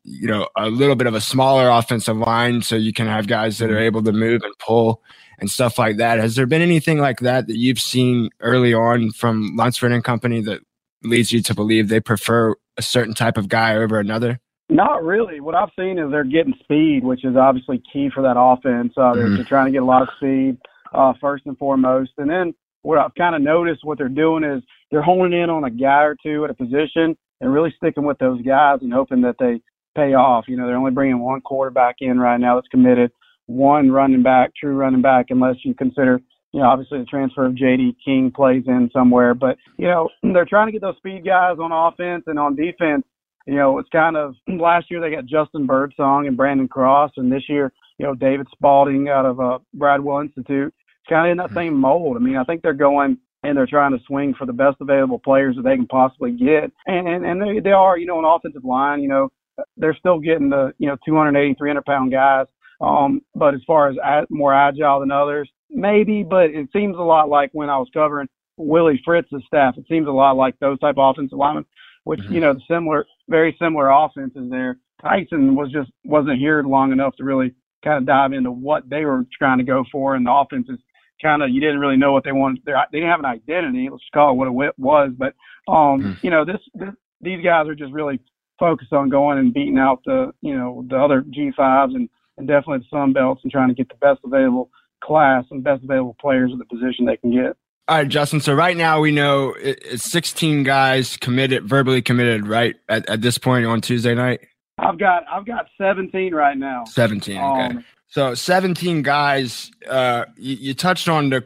you 0.05 0.27
know 0.27 0.47
a 0.55 0.69
little 0.69 0.95
bit 0.95 1.07
of 1.07 1.15
a 1.15 1.21
smaller 1.21 1.67
offensive 1.67 2.15
line 2.15 2.61
so 2.61 2.75
you 2.75 2.93
can 2.93 3.07
have 3.07 3.27
guys 3.27 3.57
that 3.57 3.71
are 3.71 3.73
mm-hmm. 3.73 3.83
able 3.83 4.03
to 4.03 4.11
move 4.11 4.43
and 4.43 4.53
pull 4.59 5.01
and 5.39 5.49
stuff 5.49 5.77
like 5.77 5.97
that. 5.97 6.19
Has 6.19 6.35
there 6.35 6.45
been 6.45 6.61
anything 6.61 6.99
like 6.99 7.19
that 7.19 7.47
that 7.47 7.57
you've 7.57 7.79
seen 7.79 8.29
early 8.39 8.73
on 8.73 9.11
from 9.11 9.55
lunsford 9.55 9.91
and 9.91 10.03
company 10.03 10.41
that 10.41 10.61
leads 11.03 11.31
you 11.31 11.41
to 11.41 11.53
believe 11.53 11.89
they 11.89 11.99
prefer 11.99 12.55
a 12.77 12.81
certain 12.81 13.13
type 13.13 13.37
of 13.37 13.49
guy 13.49 13.75
over 13.75 13.99
another? 13.99 14.39
Not 14.69 15.03
really. 15.03 15.39
What 15.39 15.55
i've 15.55 15.69
seen 15.77 15.97
is 15.97 16.11
they're 16.11 16.23
getting 16.23 16.53
speed 16.63 17.03
which 17.03 17.25
is 17.25 17.35
obviously 17.35 17.81
key 17.91 18.09
for 18.13 18.21
that 18.21 18.37
offense 18.37 18.93
uh, 18.97 19.13
they're, 19.13 19.29
they're 19.29 19.45
trying 19.45 19.65
to 19.65 19.71
get 19.71 19.81
a 19.81 19.85
lot 19.85 20.01
of 20.01 20.09
speed 20.17 20.57
uh, 20.93 21.13
first 21.19 21.45
and 21.45 21.57
foremost. 21.57 22.11
And 22.17 22.29
then 22.29 22.53
what 22.83 22.99
i've 22.99 23.15
kind 23.15 23.35
of 23.35 23.41
noticed 23.41 23.83
what 23.83 23.97
they're 23.97 24.07
doing 24.07 24.43
is 24.43 24.61
they're 24.91 25.01
honing 25.01 25.39
in 25.39 25.49
on 25.49 25.63
a 25.63 25.71
guy 25.71 26.03
or 26.03 26.15
two 26.21 26.45
at 26.45 26.51
a 26.51 26.53
position 26.53 27.17
and 27.41 27.53
really 27.53 27.73
sticking 27.77 28.05
with 28.05 28.17
those 28.19 28.41
guys 28.41 28.79
and 28.81 28.93
hoping 28.93 29.21
that 29.21 29.35
they 29.39 29.61
pay 29.95 30.13
off. 30.13 30.45
You 30.47 30.57
know, 30.57 30.67
they're 30.67 30.77
only 30.77 30.91
bringing 30.91 31.19
one 31.19 31.41
quarterback 31.41 31.97
in 31.99 32.19
right 32.19 32.39
now 32.39 32.55
that's 32.55 32.67
committed, 32.67 33.11
one 33.47 33.91
running 33.91 34.23
back, 34.23 34.51
true 34.55 34.75
running 34.75 35.01
back, 35.01 35.27
unless 35.29 35.55
you 35.63 35.73
consider, 35.73 36.21
you 36.51 36.61
know, 36.61 36.67
obviously 36.67 36.99
the 36.99 37.05
transfer 37.05 37.45
of 37.45 37.55
J.D. 37.55 37.97
King 38.03 38.31
plays 38.35 38.63
in 38.67 38.89
somewhere. 38.93 39.33
But, 39.33 39.57
you 39.77 39.87
know, 39.87 40.09
they're 40.23 40.45
trying 40.45 40.67
to 40.67 40.71
get 40.71 40.81
those 40.81 40.97
speed 40.97 41.25
guys 41.25 41.57
on 41.59 41.71
offense 41.71 42.23
and 42.27 42.39
on 42.39 42.55
defense. 42.55 43.05
You 43.47 43.55
know, 43.55 43.77
it's 43.77 43.89
kind 43.89 44.17
of 44.17 44.35
last 44.47 44.89
year 44.89 44.99
they 44.99 45.11
got 45.11 45.25
Justin 45.25 45.67
Birdsong 45.67 46.27
and 46.27 46.35
Brandon 46.35 46.67
Cross, 46.67 47.11
and 47.17 47.31
this 47.31 47.43
year, 47.47 47.71
you 47.99 48.05
know, 48.05 48.15
David 48.15 48.47
Spaulding 48.51 49.07
out 49.07 49.25
of 49.25 49.39
uh, 49.39 49.59
Bradwell 49.73 50.21
Institute. 50.21 50.73
It's 50.73 51.09
kind 51.09 51.27
of 51.27 51.31
in 51.31 51.37
that 51.37 51.47
mm-hmm. 51.47 51.55
same 51.55 51.79
mold. 51.79 52.17
I 52.17 52.19
mean, 52.19 52.37
I 52.37 52.43
think 52.43 52.61
they're 52.61 52.73
going 52.73 53.19
and 53.45 53.57
they're 53.57 53.67
trying 53.67 53.91
to 53.91 54.03
swing 54.07 54.33
for 54.33 54.45
the 54.45 54.53
best 54.53 54.77
available 54.81 55.19
players 55.19 55.55
that 55.55 55.63
they 55.63 55.75
can 55.75 55.87
possibly 55.87 56.31
get. 56.31 56.71
And 56.87 57.07
and, 57.07 57.25
and 57.25 57.41
they, 57.41 57.59
they 57.59 57.71
are, 57.71 57.97
you 57.97 58.07
know, 58.07 58.19
an 58.19 58.25
offensive 58.25 58.65
line, 58.65 59.01
you 59.01 59.07
know, 59.07 59.31
they're 59.77 59.95
still 59.95 60.19
getting 60.19 60.49
the 60.49 60.73
you 60.77 60.87
know 60.87 60.97
280 61.05 61.55
300 61.55 61.85
pound 61.85 62.11
guys 62.11 62.45
um 62.81 63.21
but 63.33 63.53
as 63.53 63.61
far 63.65 63.89
as 63.89 63.95
ad, 64.03 64.25
more 64.29 64.53
agile 64.53 64.99
than 64.99 65.11
others 65.11 65.49
maybe 65.69 66.23
but 66.23 66.49
it 66.49 66.67
seems 66.73 66.95
a 66.97 67.01
lot 67.01 67.29
like 67.29 67.49
when 67.53 67.69
i 67.69 67.77
was 67.77 67.87
covering 67.93 68.27
willie 68.57 69.01
fritz's 69.03 69.43
staff 69.47 69.77
it 69.77 69.85
seems 69.89 70.07
a 70.07 70.11
lot 70.11 70.35
like 70.35 70.57
those 70.59 70.79
type 70.79 70.97
of 70.97 71.09
offensive 71.11 71.37
linemen 71.37 71.65
which 72.03 72.19
mm-hmm. 72.21 72.35
you 72.35 72.39
know 72.41 72.55
similar 72.69 73.05
very 73.29 73.55
similar 73.59 73.89
offenses 73.89 74.49
there 74.49 74.77
tyson 75.01 75.55
was 75.55 75.71
just 75.71 75.91
wasn't 76.03 76.37
here 76.37 76.63
long 76.63 76.91
enough 76.91 77.15
to 77.15 77.23
really 77.23 77.53
kind 77.83 77.97
of 77.97 78.05
dive 78.05 78.33
into 78.33 78.51
what 78.51 78.89
they 78.89 79.05
were 79.05 79.25
trying 79.37 79.57
to 79.57 79.63
go 79.63 79.83
for 79.91 80.15
and 80.15 80.25
the 80.25 80.31
offenses 80.31 80.79
kind 81.21 81.41
of 81.41 81.49
you 81.49 81.61
didn't 81.61 81.79
really 81.79 81.97
know 81.97 82.11
what 82.11 82.23
they 82.23 82.31
wanted 82.31 82.61
they 82.65 82.73
didn't 82.91 83.09
have 83.09 83.19
an 83.19 83.25
identity 83.25 83.87
let's 83.89 84.03
call 84.13 84.31
it 84.31 84.35
what 84.35 84.67
it 84.67 84.73
was 84.77 85.11
but 85.17 85.33
um 85.67 86.01
mm-hmm. 86.01 86.13
you 86.21 86.29
know 86.29 86.43
this, 86.43 86.59
this 86.73 86.89
these 87.21 87.43
guys 87.43 87.67
are 87.67 87.75
just 87.75 87.93
really 87.93 88.19
focus 88.59 88.87
on 88.91 89.09
going 89.09 89.37
and 89.37 89.53
beating 89.53 89.77
out 89.77 90.01
the 90.05 90.31
you 90.41 90.57
know 90.57 90.85
the 90.89 90.97
other 90.97 91.21
G5s 91.21 91.95
and, 91.95 92.09
and 92.37 92.47
definitely 92.47 92.79
the 92.79 92.97
Sun 92.97 93.13
Belts 93.13 93.41
and 93.43 93.51
trying 93.51 93.69
to 93.69 93.75
get 93.75 93.89
the 93.89 93.95
best 93.95 94.19
available 94.23 94.69
class 95.03 95.45
and 95.51 95.63
best 95.63 95.83
available 95.83 96.15
players 96.19 96.51
at 96.51 96.59
the 96.59 96.65
position 96.65 97.05
they 97.05 97.17
can 97.17 97.31
get. 97.31 97.57
All 97.87 97.97
right, 97.97 98.07
Justin. 98.07 98.39
So 98.39 98.53
right 98.53 98.75
now 98.75 98.99
we 98.99 99.11
know 99.11 99.53
it's 99.59 100.09
16 100.09 100.63
guys 100.63 101.17
committed, 101.17 101.69
verbally 101.69 102.01
committed, 102.01 102.47
right 102.47 102.75
at, 102.89 103.07
at 103.07 103.21
this 103.21 103.37
point 103.37 103.67
on 103.67 103.79
Tuesday 103.79 104.15
night. 104.15 104.41
I've 104.79 104.97
got 104.97 105.23
I've 105.31 105.45
got 105.45 105.67
17 105.77 106.33
right 106.33 106.57
now. 106.57 106.83
17. 106.85 107.37
Okay. 107.37 107.43
Um, 107.43 107.85
so 108.07 108.33
17 108.33 109.03
guys. 109.03 109.71
Uh, 109.87 110.25
you, 110.35 110.55
you 110.55 110.73
touched 110.73 111.07
on 111.07 111.29
the 111.29 111.45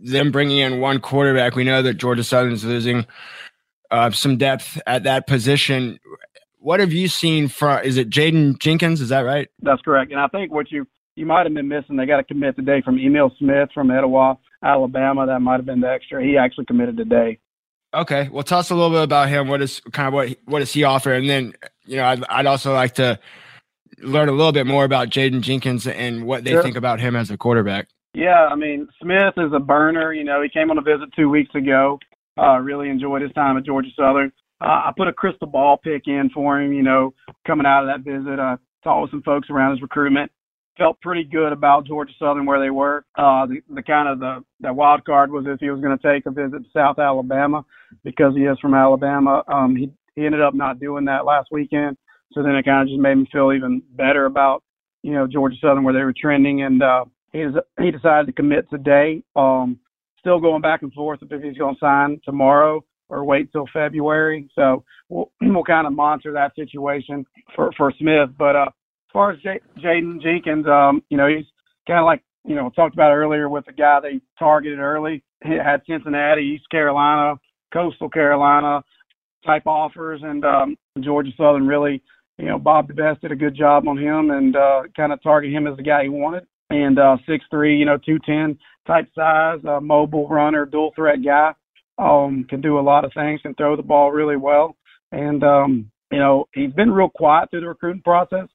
them 0.00 0.30
bringing 0.30 0.58
in 0.58 0.80
one 0.80 1.00
quarterback. 1.00 1.56
We 1.56 1.64
know 1.64 1.82
that 1.82 1.94
Georgia 1.94 2.22
Southern's 2.22 2.64
losing 2.64 3.06
uh, 3.90 4.10
some 4.10 4.36
depth 4.36 4.80
at 4.86 5.04
that 5.04 5.26
position 5.26 5.98
what 6.60 6.80
have 6.80 6.92
you 6.92 7.08
seen 7.08 7.48
from? 7.48 7.82
Is 7.84 7.96
it 7.96 8.10
Jaden 8.10 8.58
Jenkins? 8.58 9.00
Is 9.00 9.08
that 9.10 9.20
right? 9.20 9.48
That's 9.62 9.82
correct. 9.82 10.10
And 10.10 10.20
I 10.20 10.28
think 10.28 10.52
what 10.52 10.70
you 10.70 10.86
you 11.14 11.26
might 11.26 11.46
have 11.46 11.54
been 11.54 11.68
missing. 11.68 11.96
They 11.96 12.06
got 12.06 12.18
to 12.18 12.24
commit 12.24 12.56
today 12.56 12.80
from 12.84 12.98
Emil 12.98 13.32
Smith 13.38 13.70
from 13.74 13.90
Etowah, 13.90 14.38
Alabama. 14.62 15.26
That 15.26 15.40
might 15.40 15.56
have 15.56 15.66
been 15.66 15.80
the 15.80 15.90
extra. 15.90 16.22
He 16.22 16.36
actually 16.36 16.66
committed 16.66 16.96
today. 16.96 17.38
Okay, 17.94 18.28
well, 18.28 18.44
tell 18.44 18.58
us 18.58 18.70
a 18.70 18.74
little 18.74 18.90
bit 18.90 19.02
about 19.02 19.28
him. 19.28 19.48
What 19.48 19.62
is 19.62 19.80
kind 19.92 20.08
of 20.08 20.14
what 20.14 20.36
what 20.44 20.60
does 20.60 20.72
he 20.72 20.84
offer? 20.84 21.12
And 21.12 21.28
then 21.28 21.54
you 21.86 21.96
know, 21.96 22.04
I'd, 22.04 22.24
I'd 22.28 22.46
also 22.46 22.72
like 22.74 22.94
to 22.96 23.18
learn 24.00 24.28
a 24.28 24.32
little 24.32 24.52
bit 24.52 24.66
more 24.66 24.84
about 24.84 25.08
Jaden 25.08 25.40
Jenkins 25.40 25.86
and 25.86 26.24
what 26.24 26.44
they 26.44 26.52
sure. 26.52 26.62
think 26.62 26.76
about 26.76 27.00
him 27.00 27.16
as 27.16 27.30
a 27.30 27.36
quarterback. 27.36 27.88
Yeah, 28.14 28.48
I 28.50 28.54
mean, 28.54 28.88
Smith 29.00 29.34
is 29.36 29.52
a 29.54 29.60
burner. 29.60 30.12
You 30.12 30.24
know, 30.24 30.42
he 30.42 30.48
came 30.48 30.70
on 30.70 30.78
a 30.78 30.82
visit 30.82 31.10
two 31.16 31.28
weeks 31.28 31.54
ago. 31.54 31.98
Uh, 32.36 32.58
really 32.58 32.88
enjoyed 32.88 33.22
his 33.22 33.32
time 33.32 33.56
at 33.56 33.64
Georgia 33.64 33.88
Southern 33.96 34.32
uh, 34.60 34.64
I 34.64 34.92
put 34.96 35.08
a 35.08 35.12
crystal 35.12 35.46
ball 35.46 35.76
pick 35.76 36.06
in 36.06 36.30
for 36.34 36.60
him. 36.60 36.72
You 36.72 36.82
know, 36.82 37.14
coming 37.46 37.66
out 37.66 37.88
of 37.88 37.88
that 37.88 38.10
visit, 38.10 38.38
I 38.40 38.56
talked 38.82 39.02
with 39.02 39.10
some 39.10 39.22
folks 39.22 39.48
around 39.50 39.72
his 39.72 39.82
recruitment. 39.82 40.32
Felt 40.76 41.00
pretty 41.00 41.24
good 41.24 41.52
about 41.52 41.86
Georgia 41.86 42.12
Southern 42.18 42.46
where 42.46 42.60
they 42.60 42.70
were. 42.70 43.04
Uh, 43.16 43.46
the, 43.46 43.60
the 43.74 43.82
kind 43.82 44.08
of 44.08 44.20
the 44.20 44.44
that 44.60 44.74
wild 44.74 45.04
card 45.04 45.30
was 45.30 45.44
if 45.46 45.58
he 45.60 45.70
was 45.70 45.80
going 45.80 45.96
to 45.96 46.14
take 46.14 46.26
a 46.26 46.30
visit 46.30 46.62
to 46.62 46.70
South 46.72 46.98
Alabama 46.98 47.64
because 48.04 48.34
he 48.36 48.42
is 48.42 48.58
from 48.60 48.74
Alabama. 48.74 49.42
Um, 49.48 49.74
he 49.74 49.90
he 50.14 50.24
ended 50.26 50.40
up 50.40 50.54
not 50.54 50.80
doing 50.80 51.04
that 51.06 51.24
last 51.24 51.48
weekend, 51.50 51.96
so 52.32 52.42
then 52.42 52.54
it 52.54 52.64
kind 52.64 52.82
of 52.82 52.88
just 52.88 53.00
made 53.00 53.16
me 53.16 53.28
feel 53.32 53.52
even 53.52 53.82
better 53.92 54.26
about 54.26 54.62
you 55.02 55.12
know 55.12 55.26
Georgia 55.26 55.56
Southern 55.60 55.82
where 55.82 55.94
they 55.94 56.02
were 56.02 56.14
trending, 56.16 56.62
and 56.62 56.82
uh, 56.82 57.04
he 57.32 57.44
he 57.80 57.90
decided 57.90 58.26
to 58.26 58.32
commit 58.32 58.70
today. 58.70 59.22
Um, 59.34 59.80
still 60.20 60.40
going 60.40 60.62
back 60.62 60.82
and 60.82 60.92
forth 60.92 61.20
if 61.22 61.42
he's 61.42 61.58
going 61.58 61.74
to 61.74 61.80
sign 61.80 62.20
tomorrow 62.24 62.84
or 63.08 63.24
wait 63.24 63.50
till 63.52 63.66
February. 63.72 64.48
So 64.54 64.84
we'll 65.08 65.30
we'll 65.40 65.64
kind 65.64 65.86
of 65.86 65.92
monitor 65.92 66.32
that 66.32 66.54
situation 66.54 67.24
for 67.54 67.70
for 67.76 67.92
Smith. 67.98 68.30
But 68.38 68.56
uh, 68.56 68.66
as 68.68 69.12
far 69.12 69.32
as 69.32 69.40
J- 69.40 69.60
Jaden 69.78 70.22
Jenkins, 70.22 70.66
um, 70.66 71.02
you 71.08 71.16
know, 71.16 71.28
he's 71.28 71.46
kind 71.86 72.00
of 72.00 72.06
like 72.06 72.22
you 72.44 72.54
know 72.54 72.70
talked 72.70 72.94
about 72.94 73.12
earlier 73.12 73.48
with 73.48 73.66
the 73.66 73.72
guy 73.72 74.00
they 74.00 74.20
targeted 74.38 74.78
early. 74.78 75.22
He 75.44 75.52
had 75.52 75.82
Cincinnati, 75.88 76.42
East 76.42 76.68
Carolina, 76.70 77.38
Coastal 77.72 78.10
Carolina 78.10 78.82
type 79.46 79.66
offers, 79.66 80.20
and 80.22 80.44
um, 80.44 80.76
Georgia 81.00 81.30
Southern 81.36 81.66
really. 81.66 82.02
You 82.40 82.46
know, 82.46 82.58
Bob 82.60 82.88
DeBesse 82.88 83.20
did 83.20 83.32
a 83.32 83.36
good 83.36 83.56
job 83.56 83.88
on 83.88 83.98
him 83.98 84.30
and 84.30 84.54
uh, 84.54 84.82
kind 84.96 85.12
of 85.12 85.20
target 85.24 85.52
him 85.52 85.66
as 85.66 85.76
the 85.76 85.82
guy 85.82 86.04
he 86.04 86.08
wanted. 86.08 86.46
And 86.70 86.96
uh, 86.96 87.16
six 87.26 87.44
three, 87.50 87.76
you 87.76 87.84
know, 87.84 87.98
two 87.98 88.20
ten 88.24 88.56
type 88.86 89.08
size, 89.12 89.58
uh, 89.68 89.80
mobile 89.80 90.28
runner, 90.28 90.64
dual 90.64 90.92
threat 90.94 91.18
guy 91.24 91.52
um, 91.98 92.46
can 92.48 92.60
do 92.60 92.78
a 92.78 92.80
lot 92.80 93.04
of 93.04 93.12
things, 93.12 93.40
can 93.42 93.54
throw 93.54 93.76
the 93.76 93.82
ball 93.82 94.10
really 94.12 94.36
well. 94.36 94.76
And, 95.12 95.42
um, 95.42 95.90
you 96.10 96.18
know, 96.18 96.46
he's 96.54 96.72
been 96.72 96.90
real 96.90 97.08
quiet 97.08 97.50
through 97.50 97.60
the 97.62 97.68
recruiting 97.68 98.02
process, 98.02 98.48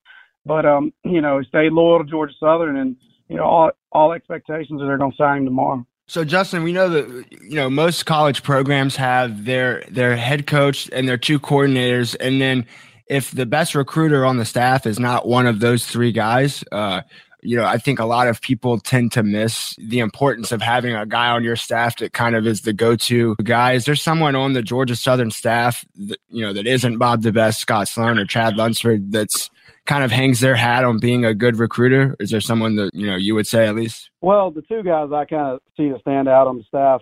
but, 0.45 0.65
um, 0.65 0.93
you 1.03 1.21
know, 1.21 1.39
he 1.39 1.45
stayed 1.47 1.71
loyal 1.71 2.03
to 2.03 2.09
Georgia 2.09 2.33
Southern 2.39 2.77
and, 2.77 2.95
you 3.27 3.37
know, 3.37 3.43
all, 3.43 3.71
all 3.91 4.13
expectations 4.13 4.81
are 4.81 4.87
they're 4.87 4.97
going 4.97 5.11
to 5.11 5.17
sign 5.17 5.39
him 5.39 5.45
tomorrow. 5.45 5.85
So 6.07 6.25
Justin, 6.25 6.63
we 6.63 6.73
know 6.73 6.89
that 6.89 7.25
you 7.41 7.55
know 7.55 7.69
most 7.69 8.05
college 8.05 8.43
programs 8.43 8.97
have 8.97 9.45
their 9.45 9.85
their 9.89 10.17
head 10.17 10.45
coach 10.45 10.89
and 10.91 11.07
their 11.07 11.17
two 11.17 11.39
coordinators, 11.39 12.13
and 12.19 12.41
then 12.41 12.65
if 13.07 13.31
the 13.31 13.45
best 13.45 13.73
recruiter 13.73 14.25
on 14.25 14.37
the 14.37 14.45
staff 14.45 14.85
is 14.85 14.99
not 14.99 15.27
one 15.27 15.45
of 15.45 15.59
those 15.59 15.85
three 15.85 16.11
guys, 16.11 16.63
uh, 16.71 17.01
you 17.43 17.57
know, 17.57 17.65
I 17.65 17.77
think 17.77 17.99
a 17.99 18.05
lot 18.05 18.27
of 18.27 18.41
people 18.41 18.79
tend 18.79 19.11
to 19.13 19.23
miss 19.23 19.75
the 19.77 19.99
importance 19.99 20.51
of 20.51 20.61
having 20.61 20.95
a 20.95 21.05
guy 21.05 21.29
on 21.29 21.43
your 21.43 21.55
staff 21.55 21.97
that 21.97 22.13
kind 22.13 22.35
of 22.35 22.47
is 22.47 22.61
the 22.61 22.73
go-to 22.73 23.35
guy. 23.43 23.73
Is 23.73 23.85
there 23.85 23.95
someone 23.95 24.35
on 24.35 24.53
the 24.53 24.61
Georgia 24.61 24.95
Southern 24.95 25.31
staff 25.31 25.85
that, 25.95 26.19
you 26.29 26.45
know, 26.45 26.53
that 26.53 26.65
isn't 26.65 26.97
Bob 26.97 27.21
DeBesse, 27.21 27.57
Scott 27.57 27.87
Sloan, 27.87 28.17
or 28.17 28.25
Chad 28.25 28.55
Lunsford 28.55 29.11
that's 29.11 29.49
kind 29.85 30.03
of 30.03 30.11
hangs 30.11 30.39
their 30.39 30.55
hat 30.55 30.83
on 30.83 30.99
being 30.99 31.25
a 31.25 31.33
good 31.33 31.57
recruiter? 31.57 32.15
Is 32.19 32.31
there 32.31 32.41
someone 32.41 32.75
that, 32.77 32.91
you 32.93 33.05
know, 33.05 33.15
you 33.15 33.35
would 33.35 33.47
say 33.47 33.67
at 33.67 33.75
least? 33.75 34.09
Well, 34.21 34.49
the 34.51 34.61
two 34.61 34.83
guys 34.83 35.09
I 35.13 35.25
kind 35.25 35.53
of 35.53 35.59
see 35.75 35.89
to 35.89 35.99
stand 35.99 36.29
out 36.29 36.47
on 36.47 36.57
the 36.57 36.63
staff 36.63 37.01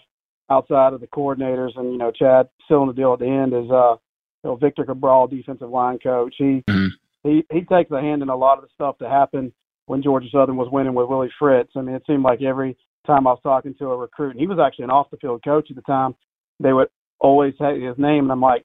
outside 0.49 0.93
of 0.93 1.01
the 1.01 1.07
coordinators 1.07 1.77
and, 1.77 1.91
you 1.91 1.97
know, 1.97 2.11
Chad 2.11 2.49
still 2.65 2.81
in 2.81 2.87
the 2.87 2.93
deal 2.93 3.13
at 3.13 3.19
the 3.19 3.27
end 3.27 3.53
is, 3.53 3.69
uh, 3.71 3.95
you 4.43 4.49
know, 4.49 4.55
Victor 4.55 4.85
Cabral, 4.85 5.27
defensive 5.27 5.69
line 5.69 5.99
coach. 5.99 6.35
He, 6.37 6.63
mm-hmm. 6.67 6.87
he, 7.23 7.45
he 7.51 7.61
takes 7.61 7.91
a 7.91 8.01
hand 8.01 8.21
in 8.21 8.29
a 8.29 8.35
lot 8.35 8.57
of 8.57 8.63
the 8.63 8.69
stuff 8.73 8.95
that 8.99 9.09
happened 9.09 9.53
when 9.91 10.01
Georgia 10.01 10.29
Southern 10.31 10.55
was 10.55 10.69
winning 10.71 10.93
with 10.93 11.09
Willie 11.09 11.33
Fritz. 11.37 11.71
I 11.75 11.81
mean, 11.81 11.95
it 11.95 12.03
seemed 12.07 12.23
like 12.23 12.41
every 12.41 12.77
time 13.05 13.27
I 13.27 13.31
was 13.31 13.41
talking 13.43 13.75
to 13.77 13.87
a 13.87 13.97
recruit, 13.97 14.31
and 14.31 14.39
he 14.39 14.47
was 14.47 14.57
actually 14.57 14.85
an 14.85 14.89
off 14.89 15.11
the 15.11 15.17
field 15.17 15.43
coach 15.43 15.67
at 15.69 15.75
the 15.75 15.81
time, 15.81 16.15
they 16.61 16.71
would 16.71 16.87
always 17.19 17.55
say 17.59 17.81
his 17.81 17.97
name, 17.97 18.23
and 18.23 18.31
I'm 18.31 18.39
like, 18.39 18.63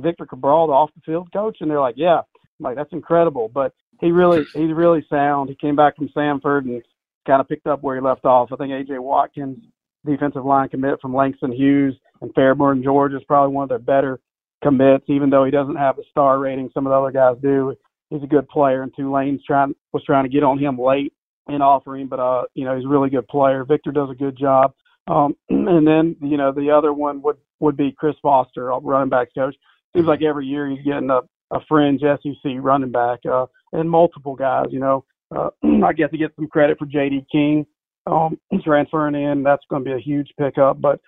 Victor 0.00 0.26
Cabral, 0.26 0.66
the 0.66 0.72
off 0.72 0.90
the 0.96 1.02
field 1.06 1.32
coach, 1.32 1.58
and 1.60 1.70
they're 1.70 1.80
like, 1.80 1.94
yeah, 1.96 2.18
I'm 2.18 2.64
like 2.64 2.74
that's 2.74 2.92
incredible. 2.92 3.48
But 3.48 3.74
he 4.00 4.10
really, 4.10 4.44
he's 4.54 4.74
really 4.74 5.06
sound. 5.08 5.50
He 5.50 5.54
came 5.54 5.76
back 5.76 5.94
from 5.96 6.08
Samford 6.08 6.62
and 6.62 6.82
kind 7.28 7.40
of 7.40 7.48
picked 7.48 7.68
up 7.68 7.84
where 7.84 7.94
he 7.94 8.02
left 8.02 8.24
off. 8.24 8.50
I 8.52 8.56
think 8.56 8.72
AJ 8.72 8.98
Watkins, 8.98 9.58
defensive 10.04 10.44
line 10.44 10.68
commit 10.68 11.00
from 11.00 11.14
Langston 11.14 11.52
Hughes 11.52 11.94
and 12.20 12.34
Fairburn, 12.34 12.82
Georgia, 12.82 13.18
is 13.18 13.24
probably 13.28 13.54
one 13.54 13.62
of 13.62 13.68
their 13.68 13.78
better 13.78 14.18
commits, 14.64 15.04
even 15.06 15.30
though 15.30 15.44
he 15.44 15.52
doesn't 15.52 15.76
have 15.76 15.94
the 15.94 16.02
star 16.10 16.40
rating 16.40 16.70
some 16.74 16.88
of 16.88 16.90
the 16.90 16.96
other 16.96 17.12
guys 17.12 17.36
do 17.40 17.76
he's 18.10 18.22
a 18.22 18.26
good 18.26 18.48
player, 18.48 18.82
and 18.82 18.92
Tulane's 18.94 19.44
trying 19.44 19.74
was 19.92 20.04
trying 20.04 20.24
to 20.24 20.30
get 20.30 20.44
on 20.44 20.58
him 20.58 20.78
late 20.78 21.12
and 21.48 21.62
offer 21.62 21.96
him, 21.96 22.08
but 22.08 22.20
uh, 22.20 22.42
you 22.54 22.64
know, 22.64 22.76
he's 22.76 22.84
a 22.84 22.88
really 22.88 23.10
good 23.10 23.28
player. 23.28 23.64
Victor 23.64 23.92
does 23.92 24.10
a 24.10 24.14
good 24.14 24.36
job. 24.36 24.72
Um, 25.08 25.36
and 25.48 25.86
then 25.86 26.16
you 26.20 26.36
know 26.36 26.52
the 26.52 26.70
other 26.70 26.92
one 26.92 27.22
would 27.22 27.36
would 27.60 27.76
be 27.76 27.92
Chris 27.96 28.16
Foster, 28.22 28.66
running 28.82 29.10
back 29.10 29.28
coach. 29.34 29.54
Seems 29.94 30.06
like 30.06 30.22
every 30.22 30.46
year 30.46 30.68
he's 30.68 30.84
getting 30.84 31.10
a 31.10 31.20
a 31.52 31.60
fringe 31.68 32.00
SEC 32.00 32.52
running 32.58 32.90
back, 32.90 33.20
uh, 33.30 33.46
and 33.72 33.90
multiple 33.90 34.34
guys. 34.34 34.66
You 34.70 34.80
know, 34.80 35.04
uh, 35.34 35.50
I 35.84 35.92
get 35.92 36.10
to 36.12 36.18
get 36.18 36.34
some 36.36 36.48
credit 36.48 36.78
for 36.78 36.86
J.D. 36.86 37.26
King 37.30 37.66
um, 38.06 38.38
transferring 38.64 39.14
in. 39.14 39.42
That's 39.42 39.64
going 39.70 39.84
to 39.84 39.90
be 39.90 39.96
a 39.96 40.02
huge 40.02 40.28
pickup. 40.38 40.80
But 40.80 41.00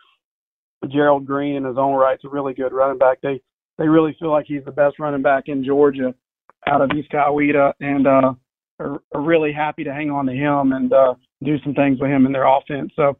Gerald 0.88 1.26
Green 1.26 1.57
in 1.57 1.64
his 1.64 1.76
own 1.76 1.95
right 1.95 2.19
is 2.19 2.25
a 2.25 2.28
really 2.28 2.55
good 2.55 2.73
running 2.73 2.99
back. 2.99 3.21
They 3.21 3.40
they 3.78 3.88
really 3.88 4.17
feel 4.19 4.31
like 4.31 4.47
he's 4.47 4.64
the 4.64 4.73
best 4.73 4.99
running 4.99 5.23
back 5.23 5.45
in 5.47 5.64
Georgia 5.64 6.14
out 6.68 6.82
of 6.82 6.90
East 6.96 7.10
Coweta 7.10 7.72
and 7.80 8.06
uh, 8.06 8.34
are, 8.80 9.02
are 9.14 9.20
really 9.20 9.52
happy 9.52 9.84
to 9.84 9.92
hang 9.92 10.10
on 10.10 10.26
to 10.26 10.32
him 10.32 10.72
and 10.72 10.92
uh, 10.92 11.14
do 11.42 11.58
some 11.62 11.75
things 11.75 12.00
with 12.00 12.10
him 12.10 12.26
in 12.26 12.32
their 12.32 12.46
offense. 12.46 12.92
So 12.96 13.16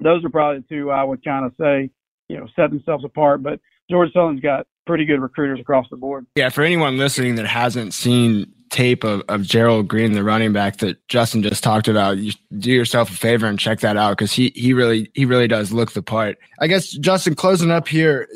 those 0.00 0.24
are 0.24 0.30
probably 0.30 0.60
the 0.60 0.74
two 0.74 0.90
I 0.90 1.04
would 1.04 1.24
kind 1.24 1.44
of 1.44 1.52
say, 1.60 1.90
you 2.28 2.38
know, 2.38 2.46
set 2.56 2.70
themselves 2.70 3.04
apart. 3.04 3.42
But 3.42 3.60
Georgia 3.90 4.12
Southern's 4.12 4.40
got 4.40 4.66
pretty 4.86 5.04
good 5.04 5.20
recruiters 5.20 5.60
across 5.60 5.86
the 5.90 5.96
board. 5.96 6.26
Yeah, 6.36 6.48
for 6.48 6.62
anyone 6.62 6.98
listening 6.98 7.34
that 7.36 7.46
hasn't 7.46 7.94
seen 7.94 8.52
tape 8.70 9.04
of, 9.04 9.22
of 9.28 9.42
Gerald 9.42 9.88
Green, 9.88 10.12
the 10.12 10.22
running 10.22 10.52
back 10.52 10.78
that 10.78 11.06
Justin 11.08 11.42
just 11.42 11.62
talked 11.62 11.88
about, 11.88 12.18
you 12.18 12.32
do 12.58 12.70
yourself 12.70 13.10
a 13.10 13.14
favor 13.14 13.46
and 13.46 13.58
check 13.58 13.80
that 13.80 13.96
out 13.96 14.16
because 14.16 14.32
he 14.32 14.52
he 14.54 14.72
really 14.72 15.10
he 15.14 15.24
really 15.24 15.48
does 15.48 15.72
look 15.72 15.92
the 15.92 16.02
part. 16.02 16.38
I 16.60 16.66
guess 16.66 16.90
Justin, 16.92 17.34
closing 17.34 17.70
up 17.70 17.88
here, 17.88 18.28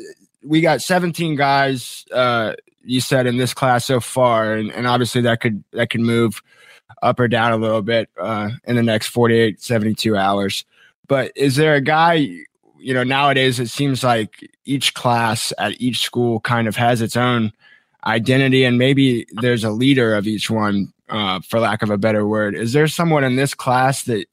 we 0.43 0.61
got 0.61 0.81
17 0.81 1.35
guys 1.35 2.05
uh, 2.13 2.53
you 2.85 3.01
said 3.01 3.27
in 3.27 3.37
this 3.37 3.53
class 3.53 3.85
so 3.85 3.99
far, 3.99 4.53
and, 4.53 4.71
and 4.71 4.87
obviously 4.87 5.21
that 5.21 5.41
could 5.41 5.63
that 5.71 5.89
could 5.89 6.01
move 6.01 6.41
up 7.01 7.19
or 7.19 7.27
down 7.27 7.51
a 7.51 7.57
little 7.57 7.81
bit 7.81 8.09
uh, 8.19 8.49
in 8.65 8.75
the 8.75 8.83
next 8.83 9.07
48, 9.07 9.61
72 9.61 10.15
hours. 10.15 10.65
But 11.07 11.31
is 11.35 11.55
there 11.55 11.75
a 11.75 11.81
guy, 11.81 12.13
you 12.79 12.93
know, 12.93 13.03
nowadays 13.03 13.59
it 13.59 13.69
seems 13.69 14.03
like 14.03 14.49
each 14.65 14.93
class 14.93 15.53
at 15.57 15.79
each 15.81 15.99
school 15.99 16.39
kind 16.39 16.67
of 16.67 16.75
has 16.75 17.01
its 17.01 17.15
own 17.15 17.51
identity, 18.05 18.63
and 18.63 18.77
maybe 18.77 19.25
there's 19.41 19.63
a 19.63 19.71
leader 19.71 20.15
of 20.15 20.27
each 20.27 20.49
one, 20.49 20.93
uh, 21.09 21.39
for 21.41 21.59
lack 21.59 21.81
of 21.81 21.89
a 21.89 21.97
better 21.97 22.25
word. 22.25 22.55
Is 22.55 22.73
there 22.73 22.87
someone 22.87 23.23
in 23.23 23.35
this 23.35 23.53
class 23.53 24.03
that 24.03 24.27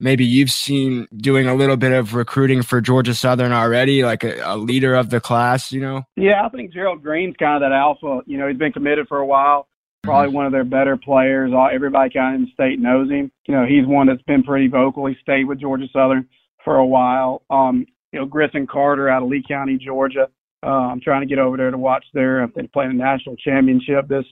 maybe 0.00 0.24
you've 0.24 0.50
seen 0.50 1.08
doing 1.16 1.46
a 1.46 1.54
little 1.54 1.76
bit 1.76 1.92
of 1.92 2.14
recruiting 2.14 2.62
for 2.62 2.80
Georgia 2.80 3.14
Southern 3.14 3.52
already, 3.52 4.04
like 4.04 4.24
a, 4.24 4.40
a, 4.44 4.56
leader 4.56 4.94
of 4.94 5.10
the 5.10 5.20
class, 5.20 5.72
you 5.72 5.80
know? 5.80 6.04
Yeah, 6.16 6.44
I 6.44 6.48
think 6.48 6.72
Gerald 6.72 7.02
Green's 7.02 7.36
kind 7.38 7.62
of 7.62 7.68
that 7.68 7.74
alpha. 7.74 8.22
You 8.26 8.38
know, 8.38 8.48
he's 8.48 8.58
been 8.58 8.72
committed 8.72 9.08
for 9.08 9.18
a 9.18 9.26
while, 9.26 9.68
probably 10.02 10.28
mm-hmm. 10.28 10.36
one 10.36 10.46
of 10.46 10.52
their 10.52 10.64
better 10.64 10.96
players. 10.96 11.52
Everybody 11.72 12.10
kind 12.10 12.34
of 12.34 12.40
in 12.40 12.46
the 12.46 12.52
state 12.52 12.80
knows 12.80 13.10
him. 13.10 13.30
You 13.46 13.54
know, 13.54 13.66
he's 13.66 13.86
one 13.86 14.06
that's 14.06 14.22
been 14.22 14.42
pretty 14.42 14.68
vocal. 14.68 15.06
He 15.06 15.16
stayed 15.20 15.44
with 15.44 15.60
Georgia 15.60 15.86
Southern 15.92 16.28
for 16.64 16.76
a 16.76 16.86
while. 16.86 17.42
Um, 17.50 17.86
you 18.12 18.18
know, 18.18 18.26
Griffin 18.26 18.66
Carter 18.66 19.08
out 19.08 19.22
of 19.22 19.28
Lee 19.28 19.44
County, 19.46 19.76
Georgia. 19.76 20.28
Uh, 20.64 20.90
I'm 20.90 21.00
trying 21.00 21.20
to 21.20 21.26
get 21.26 21.38
over 21.38 21.56
there 21.56 21.70
to 21.70 21.78
watch 21.78 22.04
their 22.14 22.46
they 22.54 22.66
play 22.66 22.86
the 22.88 22.92
national 22.92 23.36
championship 23.36 24.08
this 24.08 24.24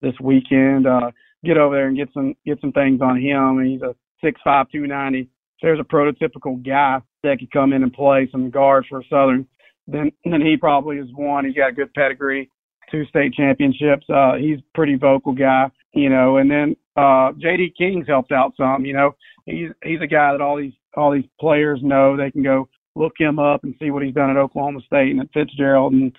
this 0.00 0.14
weekend. 0.20 0.86
Uh, 0.86 1.10
get 1.44 1.56
over 1.58 1.74
there 1.74 1.88
and 1.88 1.96
get 1.96 2.08
some 2.14 2.34
get 2.46 2.60
some 2.60 2.72
things 2.72 3.00
on 3.00 3.20
him. 3.20 3.64
He's 3.64 3.82
a 3.82 3.96
six 4.22 4.40
five 4.44 4.66
two 4.70 4.86
ninety. 4.86 5.28
There's 5.60 5.80
a 5.80 5.84
prototypical 5.84 6.64
guy 6.64 7.00
that 7.22 7.38
could 7.38 7.52
come 7.52 7.72
in 7.72 7.82
and 7.82 7.92
play 7.92 8.28
some 8.32 8.50
guard 8.50 8.86
for 8.88 9.02
Southern. 9.08 9.46
Then 9.86 10.12
then 10.24 10.40
he 10.40 10.56
probably 10.56 10.98
is 10.98 11.08
one. 11.14 11.44
He's 11.44 11.54
got 11.54 11.70
a 11.70 11.72
good 11.72 11.92
pedigree, 11.94 12.50
two 12.90 13.04
state 13.06 13.34
championships. 13.34 14.06
Uh, 14.08 14.34
he's 14.34 14.58
a 14.58 14.74
pretty 14.74 14.96
vocal 14.96 15.32
guy, 15.32 15.70
you 15.92 16.08
know. 16.08 16.38
And 16.38 16.50
then 16.50 16.76
uh, 16.96 17.32
J.D. 17.38 17.74
King's 17.76 18.06
helped 18.06 18.32
out 18.32 18.54
some. 18.56 18.84
You 18.84 18.94
know, 18.94 19.14
he's 19.46 19.70
he's 19.84 20.00
a 20.00 20.06
guy 20.06 20.32
that 20.32 20.40
all 20.40 20.56
these 20.56 20.74
all 20.96 21.12
these 21.12 21.28
players 21.40 21.80
know. 21.82 22.16
They 22.16 22.30
can 22.30 22.42
go 22.42 22.68
look 22.94 23.14
him 23.18 23.38
up 23.38 23.64
and 23.64 23.74
see 23.80 23.90
what 23.90 24.02
he's 24.02 24.14
done 24.14 24.30
at 24.30 24.36
Oklahoma 24.36 24.80
State 24.86 25.10
and 25.10 25.20
at 25.20 25.32
Fitzgerald. 25.32 25.94
And 25.94 26.14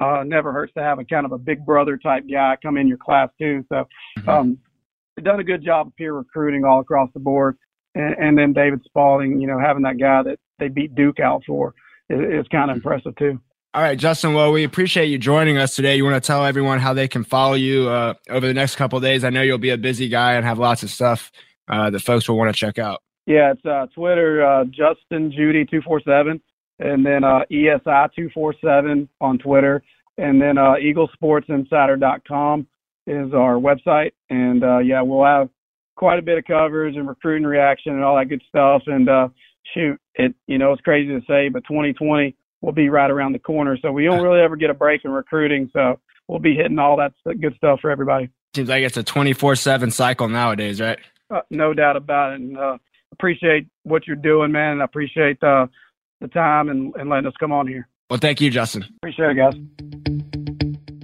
uh, 0.00 0.24
never 0.24 0.52
hurts 0.52 0.74
to 0.74 0.82
have 0.82 0.98
a 0.98 1.04
kind 1.04 1.26
of 1.26 1.32
a 1.32 1.38
big 1.38 1.64
brother 1.64 1.96
type 1.96 2.24
guy 2.30 2.56
come 2.62 2.76
in 2.76 2.88
your 2.88 2.98
class 2.98 3.28
too. 3.38 3.64
So 3.68 3.86
mm-hmm. 4.18 4.28
um, 4.28 4.58
done 5.24 5.40
a 5.40 5.44
good 5.44 5.64
job 5.64 5.88
of 5.88 5.96
peer 5.96 6.12
recruiting 6.12 6.64
all 6.64 6.80
across 6.80 7.10
the 7.14 7.20
board. 7.20 7.56
And, 7.94 8.14
and 8.18 8.38
then 8.38 8.52
David 8.52 8.82
Spaulding, 8.84 9.40
you 9.40 9.46
know, 9.46 9.58
having 9.58 9.82
that 9.82 9.98
guy 9.98 10.22
that 10.22 10.38
they 10.58 10.68
beat 10.68 10.94
Duke 10.94 11.20
out 11.20 11.42
for 11.46 11.74
is, 12.08 12.20
is 12.20 12.48
kind 12.48 12.70
of 12.70 12.76
impressive 12.76 13.16
too. 13.16 13.40
All 13.72 13.82
right, 13.82 13.96
Justin. 13.96 14.34
Well, 14.34 14.50
we 14.50 14.64
appreciate 14.64 15.06
you 15.06 15.18
joining 15.18 15.56
us 15.56 15.76
today. 15.76 15.96
You 15.96 16.04
want 16.04 16.20
to 16.20 16.26
tell 16.26 16.44
everyone 16.44 16.80
how 16.80 16.92
they 16.92 17.06
can 17.06 17.22
follow 17.22 17.54
you 17.54 17.88
uh, 17.88 18.14
over 18.28 18.46
the 18.46 18.54
next 18.54 18.74
couple 18.74 18.98
days? 18.98 19.22
I 19.22 19.30
know 19.30 19.42
you'll 19.42 19.58
be 19.58 19.70
a 19.70 19.78
busy 19.78 20.08
guy 20.08 20.34
and 20.34 20.44
have 20.44 20.58
lots 20.58 20.82
of 20.82 20.90
stuff 20.90 21.30
uh, 21.68 21.88
that 21.90 22.00
folks 22.00 22.28
will 22.28 22.36
want 22.36 22.52
to 22.52 22.58
check 22.58 22.78
out. 22.78 23.00
Yeah, 23.26 23.52
it's 23.52 23.64
uh, 23.64 23.86
Twitter, 23.94 24.44
uh, 24.44 24.64
Justin 24.64 25.30
Judy 25.30 25.64
two 25.64 25.82
four 25.82 26.00
seven, 26.04 26.40
and 26.80 27.06
then 27.06 27.22
uh, 27.22 27.42
ESI247 27.52 29.08
on 29.20 29.38
Twitter, 29.38 29.84
and 30.18 30.42
then 30.42 30.58
uh, 30.58 30.74
EagleSportsInsider.com 30.74 32.66
is 33.06 33.32
our 33.34 33.54
website. 33.54 34.12
And 34.28 34.62
uh, 34.62 34.78
yeah, 34.78 35.02
we'll 35.02 35.24
have 35.24 35.48
quite 35.96 36.18
a 36.18 36.22
bit 36.22 36.38
of 36.38 36.44
coverage 36.44 36.96
and 36.96 37.08
recruiting 37.08 37.46
reaction 37.46 37.94
and 37.94 38.04
all 38.04 38.16
that 38.16 38.28
good 38.28 38.42
stuff. 38.48 38.82
And 38.86 39.08
uh, 39.08 39.28
shoot, 39.74 40.00
it 40.14 40.34
you 40.46 40.58
know 40.58 40.72
it's 40.72 40.82
crazy 40.82 41.08
to 41.08 41.20
say, 41.26 41.48
but 41.48 41.64
2020 41.64 42.34
will 42.60 42.72
be 42.72 42.88
right 42.88 43.10
around 43.10 43.32
the 43.32 43.38
corner, 43.38 43.78
so 43.80 43.90
we 43.90 44.04
don't 44.04 44.22
really 44.22 44.40
ever 44.40 44.56
get 44.56 44.70
a 44.70 44.74
break 44.74 45.04
in 45.04 45.10
recruiting. 45.10 45.70
So 45.72 45.98
we'll 46.28 46.38
be 46.38 46.54
hitting 46.54 46.78
all 46.78 46.96
that 46.96 47.12
good 47.40 47.54
stuff 47.56 47.80
for 47.80 47.90
everybody. 47.90 48.30
Seems 48.54 48.68
like 48.68 48.82
it's 48.82 48.96
a 48.96 49.04
24/7 49.04 49.92
cycle 49.92 50.28
nowadays, 50.28 50.80
right? 50.80 50.98
Uh, 51.30 51.40
no 51.50 51.72
doubt 51.72 51.96
about 51.96 52.32
it. 52.32 52.40
And 52.40 52.58
uh, 52.58 52.78
appreciate 53.12 53.66
what 53.84 54.06
you're 54.06 54.16
doing, 54.16 54.52
man. 54.52 54.72
And 54.72 54.82
I 54.82 54.84
appreciate 54.84 55.42
uh, 55.42 55.66
the 56.20 56.28
time 56.28 56.68
and, 56.68 56.94
and 56.96 57.08
letting 57.08 57.26
us 57.26 57.34
come 57.38 57.52
on 57.52 57.66
here. 57.66 57.88
Well, 58.08 58.18
thank 58.18 58.40
you, 58.40 58.50
Justin. 58.50 58.84
Appreciate 59.02 59.30
it, 59.30 59.36
guys. 59.36 60.19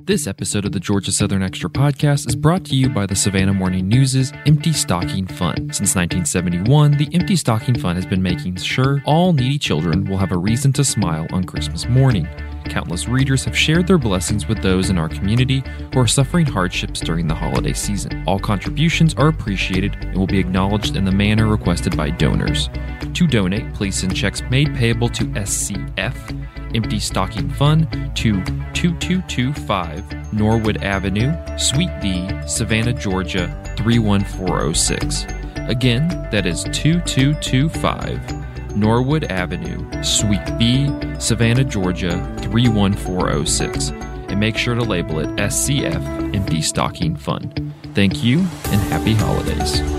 This 0.07 0.29
episode 0.29 0.65
of 0.65 0.71
the 0.71 0.79
Georgia 0.79 1.11
Southern 1.11 1.43
Extra 1.43 1.69
podcast 1.69 2.29
is 2.29 2.37
brought 2.37 2.65
to 2.67 2.77
you 2.77 2.89
by 2.89 3.07
the 3.07 3.17
Savannah 3.17 3.53
Morning 3.53 3.89
News' 3.89 4.33
Empty 4.47 4.73
Stocking 4.73 5.27
Fund. 5.27 5.75
Since 5.75 5.97
1971, 5.97 6.93
the 6.93 7.09
Empty 7.13 7.35
Stocking 7.35 7.77
Fund 7.77 7.97
has 7.97 8.07
been 8.07 8.23
making 8.23 8.55
sure 8.55 9.03
all 9.05 9.33
needy 9.33 9.59
children 9.59 10.05
will 10.05 10.19
have 10.19 10.31
a 10.31 10.39
reason 10.39 10.73
to 10.75 10.85
smile 10.85 11.27
on 11.33 11.43
Christmas 11.43 11.89
morning. 11.89 12.29
Countless 12.67 13.09
readers 13.09 13.45
have 13.47 13.59
shared 13.59 13.89
their 13.89 13.99
blessings 13.99 14.47
with 14.47 14.63
those 14.63 14.91
in 14.91 14.97
our 14.97 15.09
community 15.09 15.65
who 15.93 15.99
are 15.99 16.07
suffering 16.07 16.47
hardships 16.47 17.01
during 17.01 17.27
the 17.27 17.35
holiday 17.35 17.73
season. 17.73 18.23
All 18.29 18.39
contributions 18.39 19.13
are 19.15 19.27
appreciated 19.27 19.97
and 20.03 20.17
will 20.17 20.29
be 20.29 20.39
acknowledged 20.39 20.95
in 20.95 21.05
the 21.05 21.11
manner 21.11 21.49
requested 21.49 21.97
by 21.97 22.11
donors. 22.11 22.71
To 23.13 23.27
donate, 23.27 23.75
please 23.75 23.97
send 23.97 24.15
checks 24.15 24.41
made 24.51 24.73
payable 24.73 25.09
to 25.09 25.25
SCF 25.25 26.47
Empty 26.77 27.01
Stocking 27.01 27.49
Fund 27.49 27.91
to 28.17 28.45
2225 28.75 30.35
Norwood 30.35 30.83
Avenue, 30.83 31.33
Suite 31.57 31.89
D, 32.03 32.29
Savannah, 32.47 32.93
Georgia 32.93 33.49
31406. 33.79 35.25
Again, 35.71 36.07
that 36.31 36.45
is 36.45 36.65
2225 36.65 38.77
Norwood 38.77 39.25
Avenue, 39.25 39.91
Suite 40.05 40.59
B, 40.59 40.91
Savannah, 41.19 41.65
Georgia 41.65 42.19
31406. 42.43 43.89
And 44.29 44.39
make 44.39 44.59
sure 44.59 44.75
to 44.75 44.83
label 44.83 45.21
it 45.21 45.29
SCF 45.37 46.35
Empty 46.35 46.61
Stocking 46.61 47.17
Fund. 47.17 47.73
Thank 47.95 48.23
you 48.23 48.41
and 48.41 48.81
happy 48.93 49.15
holidays. 49.15 49.96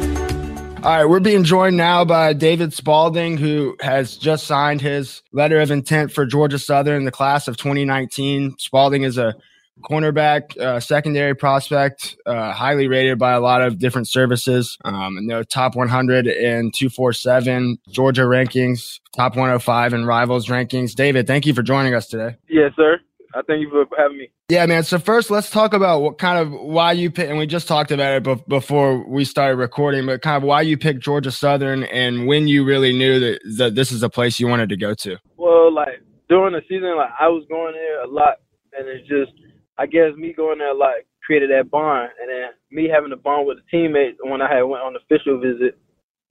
All 0.87 0.95
right, 0.95 1.03
we're 1.03 1.19
being 1.19 1.43
joined 1.43 1.75
now 1.75 2.05
by 2.05 2.31
David 2.31 2.71
Spaulding, 2.71 3.35
who 3.35 3.75
has 3.81 4.15
just 4.15 4.47
signed 4.47 4.79
his 4.79 5.21
letter 5.33 5.59
of 5.59 5.69
intent 5.69 6.13
for 6.13 6.25
Georgia 6.25 6.57
Southern 6.57 7.03
the 7.03 7.11
class 7.11 7.49
of 7.49 7.57
2019. 7.57 8.55
Spaulding 8.57 9.03
is 9.03 9.17
a 9.17 9.35
cornerback, 9.83 10.57
uh, 10.57 10.79
secondary 10.79 11.35
prospect, 11.35 12.15
uh, 12.25 12.53
highly 12.53 12.87
rated 12.87 13.19
by 13.19 13.33
a 13.33 13.41
lot 13.41 13.61
of 13.61 13.79
different 13.79 14.07
services. 14.07 14.77
Um, 14.85 15.17
and 15.17 15.49
top 15.49 15.75
100 15.75 16.25
in 16.25 16.71
247 16.71 17.79
Georgia 17.89 18.21
rankings, 18.21 19.01
top 19.13 19.35
105 19.35 19.93
in 19.93 20.05
Rivals 20.05 20.47
rankings. 20.47 20.95
David, 20.95 21.27
thank 21.27 21.45
you 21.45 21.53
for 21.53 21.63
joining 21.63 21.95
us 21.95 22.07
today. 22.07 22.37
Yes, 22.47 22.71
sir. 22.77 23.01
I 23.37 23.41
thank 23.43 23.61
you 23.61 23.69
for 23.69 23.85
having 23.95 24.17
me. 24.17 24.31
Yeah, 24.49 24.65
man. 24.65 24.83
So 24.83 24.97
first, 24.97 25.29
let's 25.29 25.51
talk 25.51 25.73
about 25.73 26.01
what 26.01 26.17
kind 26.17 26.39
of 26.39 26.51
why 26.51 26.93
you 26.93 27.11
pick, 27.11 27.29
and 27.29 27.37
we 27.37 27.45
just 27.45 27.67
talked 27.67 27.91
about 27.91 28.13
it 28.13 28.23
be- 28.23 28.43
before 28.47 29.07
we 29.07 29.25
started 29.25 29.57
recording, 29.57 30.07
but 30.07 30.23
kind 30.23 30.37
of 30.37 30.43
why 30.43 30.61
you 30.61 30.75
picked 30.75 31.01
Georgia 31.01 31.31
Southern 31.31 31.83
and 31.83 32.25
when 32.25 32.47
you 32.47 32.65
really 32.65 32.93
knew 32.97 33.19
that 33.19 33.39
that 33.57 33.75
this 33.75 33.91
is 33.91 34.01
a 34.01 34.09
place 34.09 34.39
you 34.39 34.47
wanted 34.47 34.69
to 34.69 34.77
go 34.77 34.95
to. 34.95 35.17
Well, 35.37 35.71
like 35.71 36.01
during 36.29 36.53
the 36.53 36.61
season, 36.67 36.97
like 36.97 37.11
I 37.19 37.27
was 37.27 37.45
going 37.47 37.73
there 37.73 38.01
a 38.01 38.07
lot, 38.07 38.37
and 38.73 38.87
it's 38.87 39.07
just, 39.07 39.31
I 39.77 39.85
guess 39.85 40.15
me 40.17 40.33
going 40.33 40.57
there 40.57 40.73
like 40.73 41.05
created 41.23 41.51
that 41.51 41.69
bond, 41.69 42.09
and 42.19 42.29
then 42.29 42.49
me 42.71 42.89
having 42.91 43.11
a 43.11 43.17
bond 43.17 43.45
with 43.45 43.57
the 43.57 43.63
teammates 43.69 44.17
when 44.23 44.41
I 44.41 44.51
had 44.51 44.63
went 44.63 44.81
on 44.81 44.95
official 44.95 45.39
visit, 45.39 45.77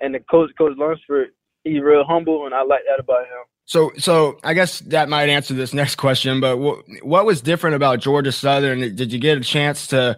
and 0.00 0.12
the 0.14 0.20
coach, 0.28 0.50
Coach 0.58 0.72
Lunsford, 0.76 1.28
he's 1.62 1.82
real 1.82 2.04
humble, 2.04 2.46
and 2.46 2.54
I 2.54 2.62
like 2.62 2.82
that 2.88 2.98
about 2.98 3.26
him. 3.26 3.44
So, 3.66 3.90
so 3.98 4.38
I 4.44 4.54
guess 4.54 4.78
that 4.80 5.08
might 5.08 5.28
answer 5.28 5.52
this 5.52 5.74
next 5.74 5.96
question. 5.96 6.40
But 6.40 6.58
what 6.58 6.84
what 7.02 7.26
was 7.26 7.40
different 7.40 7.76
about 7.76 7.98
Georgia 7.98 8.32
Southern? 8.32 8.94
Did 8.94 9.12
you 9.12 9.18
get 9.18 9.36
a 9.36 9.40
chance 9.40 9.88
to 9.88 10.16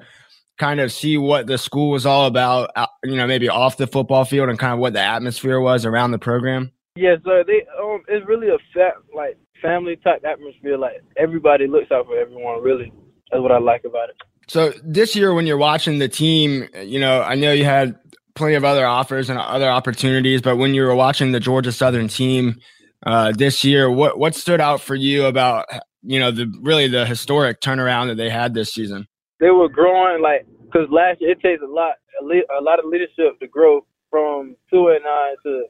kind 0.58 0.80
of 0.80 0.92
see 0.92 1.16
what 1.16 1.46
the 1.46 1.56
school 1.56 1.90
was 1.90 2.04
all 2.04 2.26
about? 2.26 2.70
uh, 2.76 2.86
You 3.04 3.16
know, 3.16 3.26
maybe 3.26 3.48
off 3.48 3.78
the 3.78 3.86
football 3.86 4.26
field 4.26 4.50
and 4.50 4.58
kind 4.58 4.74
of 4.74 4.80
what 4.80 4.92
the 4.92 5.00
atmosphere 5.00 5.60
was 5.60 5.86
around 5.86 6.10
the 6.10 6.18
program. 6.18 6.72
Yeah, 6.94 7.16
so 7.24 7.42
They 7.46 7.64
um, 7.80 8.02
it's 8.08 8.26
really 8.26 8.48
a 8.48 8.58
fat 8.74 8.94
like 9.16 9.38
family 9.62 9.96
type 9.96 10.22
atmosphere. 10.24 10.76
Like 10.76 11.02
everybody 11.16 11.66
looks 11.66 11.90
out 11.90 12.04
for 12.06 12.18
everyone. 12.18 12.62
Really, 12.62 12.92
that's 13.30 13.40
what 13.40 13.52
I 13.52 13.58
like 13.58 13.84
about 13.84 14.10
it. 14.10 14.16
So 14.46 14.72
this 14.84 15.16
year, 15.16 15.32
when 15.32 15.46
you're 15.46 15.58
watching 15.58 16.00
the 16.00 16.08
team, 16.08 16.68
you 16.82 17.00
know, 17.00 17.22
I 17.22 17.34
know 17.34 17.52
you 17.52 17.64
had 17.64 17.98
plenty 18.34 18.54
of 18.54 18.64
other 18.64 18.86
offers 18.86 19.30
and 19.30 19.38
other 19.38 19.68
opportunities, 19.68 20.42
but 20.42 20.56
when 20.56 20.74
you 20.74 20.82
were 20.82 20.94
watching 20.94 21.32
the 21.32 21.40
Georgia 21.40 21.72
Southern 21.72 22.08
team 22.08 22.58
uh, 23.06 23.32
this 23.32 23.64
year, 23.64 23.90
what 23.90 24.18
what 24.18 24.34
stood 24.34 24.60
out 24.60 24.80
for 24.80 24.94
you 24.94 25.26
about 25.26 25.66
you 26.02 26.18
know 26.18 26.30
the 26.30 26.52
really 26.62 26.88
the 26.88 27.06
historic 27.06 27.60
turnaround 27.60 28.08
that 28.08 28.16
they 28.16 28.30
had 28.30 28.54
this 28.54 28.72
season? 28.72 29.06
They 29.40 29.50
were 29.50 29.68
growing 29.68 30.22
like 30.22 30.46
because 30.64 30.88
last 30.90 31.20
year 31.20 31.32
it 31.32 31.40
takes 31.40 31.62
a 31.62 31.66
lot 31.66 31.94
a, 32.20 32.24
le- 32.24 32.58
a 32.58 32.62
lot 32.62 32.78
of 32.78 32.86
leadership 32.86 33.38
to 33.40 33.46
grow 33.46 33.84
from 34.10 34.56
two 34.70 34.88
and 34.88 35.04
nine 35.04 35.36
to 35.44 35.64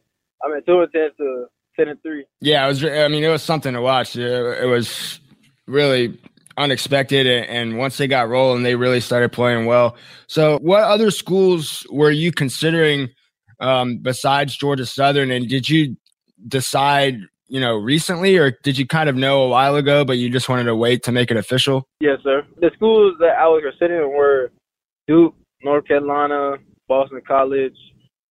I 0.44 0.52
mean 0.52 0.62
two 0.66 0.80
and 0.80 0.92
ten 0.92 1.10
to 1.18 1.46
ten 1.78 1.88
and 1.88 2.02
three. 2.02 2.24
Yeah, 2.40 2.64
it 2.64 2.68
was. 2.68 2.84
I 2.84 3.08
mean, 3.08 3.24
it 3.24 3.28
was 3.28 3.42
something 3.42 3.74
to 3.74 3.82
watch. 3.82 4.16
It, 4.16 4.26
it 4.62 4.66
was 4.66 5.20
really 5.66 6.18
unexpected, 6.56 7.26
and, 7.26 7.46
and 7.46 7.78
once 7.78 7.96
they 7.98 8.06
got 8.06 8.28
rolling, 8.28 8.62
they 8.62 8.74
really 8.74 9.00
started 9.00 9.32
playing 9.32 9.66
well. 9.66 9.96
So, 10.26 10.58
what 10.58 10.82
other 10.82 11.10
schools 11.10 11.86
were 11.90 12.10
you 12.10 12.32
considering 12.32 13.10
um, 13.60 13.98
besides 13.98 14.56
Georgia 14.56 14.86
Southern? 14.86 15.30
And 15.30 15.48
did 15.48 15.68
you 15.68 15.96
decide, 16.46 17.16
you 17.48 17.60
know, 17.60 17.76
recently, 17.76 18.36
or 18.36 18.52
did 18.62 18.78
you 18.78 18.86
kind 18.86 19.08
of 19.08 19.16
know 19.16 19.42
a 19.42 19.48
while 19.48 19.76
ago, 19.76 20.04
but 20.04 20.18
you 20.18 20.30
just 20.30 20.48
wanted 20.48 20.64
to 20.64 20.76
wait 20.76 21.02
to 21.04 21.12
make 21.12 21.30
it 21.30 21.36
official? 21.36 21.88
Yes, 22.00 22.18
sir. 22.22 22.42
The 22.60 22.70
schools 22.74 23.14
that 23.20 23.36
I 23.38 23.46
was 23.46 23.62
considering 23.68 24.16
were 24.16 24.50
Duke, 25.06 25.34
North 25.62 25.86
Carolina, 25.86 26.56
Boston 26.88 27.20
College, 27.26 27.74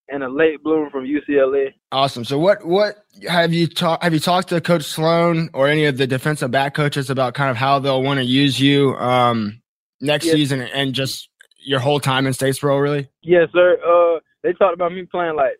and 0.10 0.24
a 0.24 0.30
late 0.30 0.64
bloomer 0.64 0.90
from 0.90 1.06
UCLA. 1.06 1.74
Awesome. 1.92 2.24
So, 2.24 2.40
what 2.40 2.66
what 2.66 2.96
have 3.28 3.52
you 3.54 3.68
talked? 3.68 4.04
Have 4.04 4.14
you 4.14 4.20
talked 4.20 4.50
to 4.50 4.62
Coach 4.62 4.84
Sloan 4.84 5.50
or 5.54 5.68
any 5.68 5.86
of 5.86 5.98
the 5.98 6.08
defensive 6.08 6.50
back 6.52 6.74
coaches 6.76 7.10
about 7.10 7.34
kind 7.34 7.50
of 7.52 7.58
how 7.58 7.80
they'll 7.80 8.02
want 8.04 8.20
to 8.20 8.26
use 8.26 8.60
you 8.60 8.96
um, 8.96 9.62
next 10.00 10.26
Yes. 10.26 10.36
season 10.36 10.62
and 10.62 10.94
just 10.94 11.30
your 11.66 11.80
whole 11.82 12.00
time 12.00 12.26
in 12.26 12.32
Statesboro? 12.34 12.82
Really? 12.82 13.10
Yes, 13.22 13.50
sir. 13.54 13.78
Uh, 13.86 14.20
they 14.44 14.54
talked 14.54 14.74
about 14.74 14.94
me 14.94 15.06
playing 15.12 15.36
like 15.36 15.58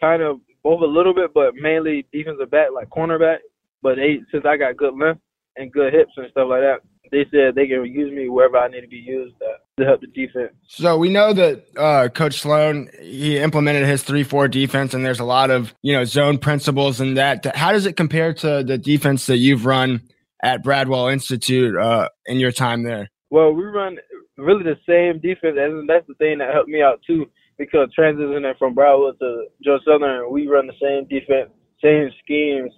kind 0.00 0.22
of 0.22 0.40
both 0.62 0.80
a 0.82 0.86
little 0.86 1.14
bit, 1.14 1.32
but 1.34 1.54
mainly 1.54 2.06
defensive 2.12 2.50
back, 2.50 2.68
like 2.74 2.88
cornerback. 2.88 3.38
But 3.82 3.96
they, 3.96 4.20
since 4.30 4.44
I 4.46 4.56
got 4.56 4.76
good 4.76 4.94
length 4.94 5.20
and 5.56 5.72
good 5.72 5.92
hips 5.92 6.12
and 6.16 6.30
stuff 6.30 6.48
like 6.48 6.60
that, 6.60 6.78
they 7.10 7.26
said 7.30 7.54
they 7.54 7.66
can 7.66 7.84
use 7.84 8.12
me 8.12 8.28
wherever 8.28 8.56
I 8.56 8.68
need 8.68 8.80
to 8.80 8.88
be 8.88 8.96
used 8.96 9.34
uh, 9.42 9.58
to 9.78 9.86
help 9.86 10.00
the 10.00 10.06
defense. 10.08 10.52
So 10.66 10.96
we 10.96 11.10
know 11.10 11.32
that 11.32 11.64
uh, 11.76 12.08
Coach 12.08 12.40
Sloan 12.40 12.88
he 13.00 13.38
implemented 13.38 13.86
his 13.86 14.02
three 14.02 14.24
four 14.24 14.48
defense, 14.48 14.94
and 14.94 15.04
there's 15.04 15.20
a 15.20 15.24
lot 15.24 15.50
of 15.50 15.74
you 15.82 15.92
know 15.92 16.04
zone 16.04 16.38
principles 16.38 17.00
in 17.00 17.14
that. 17.14 17.54
How 17.54 17.72
does 17.72 17.86
it 17.86 17.96
compare 17.96 18.32
to 18.34 18.64
the 18.64 18.78
defense 18.78 19.26
that 19.26 19.36
you've 19.36 19.66
run 19.66 20.00
at 20.42 20.62
Bradwell 20.62 21.08
Institute 21.08 21.76
uh, 21.76 22.08
in 22.26 22.38
your 22.38 22.52
time 22.52 22.82
there? 22.82 23.10
Well, 23.30 23.52
we 23.52 23.64
run 23.64 23.98
really 24.38 24.64
the 24.64 24.78
same 24.88 25.20
defense, 25.20 25.56
and 25.58 25.88
that's 25.88 26.06
the 26.06 26.14
thing 26.14 26.38
that 26.38 26.52
helped 26.52 26.68
me 26.68 26.82
out 26.82 27.00
too. 27.06 27.26
Because 27.58 27.88
transitioning 27.98 28.56
from 28.58 28.74
Bradwell 28.74 29.12
to 29.18 29.46
Georgia 29.62 29.82
Southern, 29.86 30.32
we 30.32 30.48
run 30.48 30.66
the 30.66 30.72
same 30.80 31.06
defense, 31.08 31.50
same 31.82 32.10
schemes, 32.22 32.72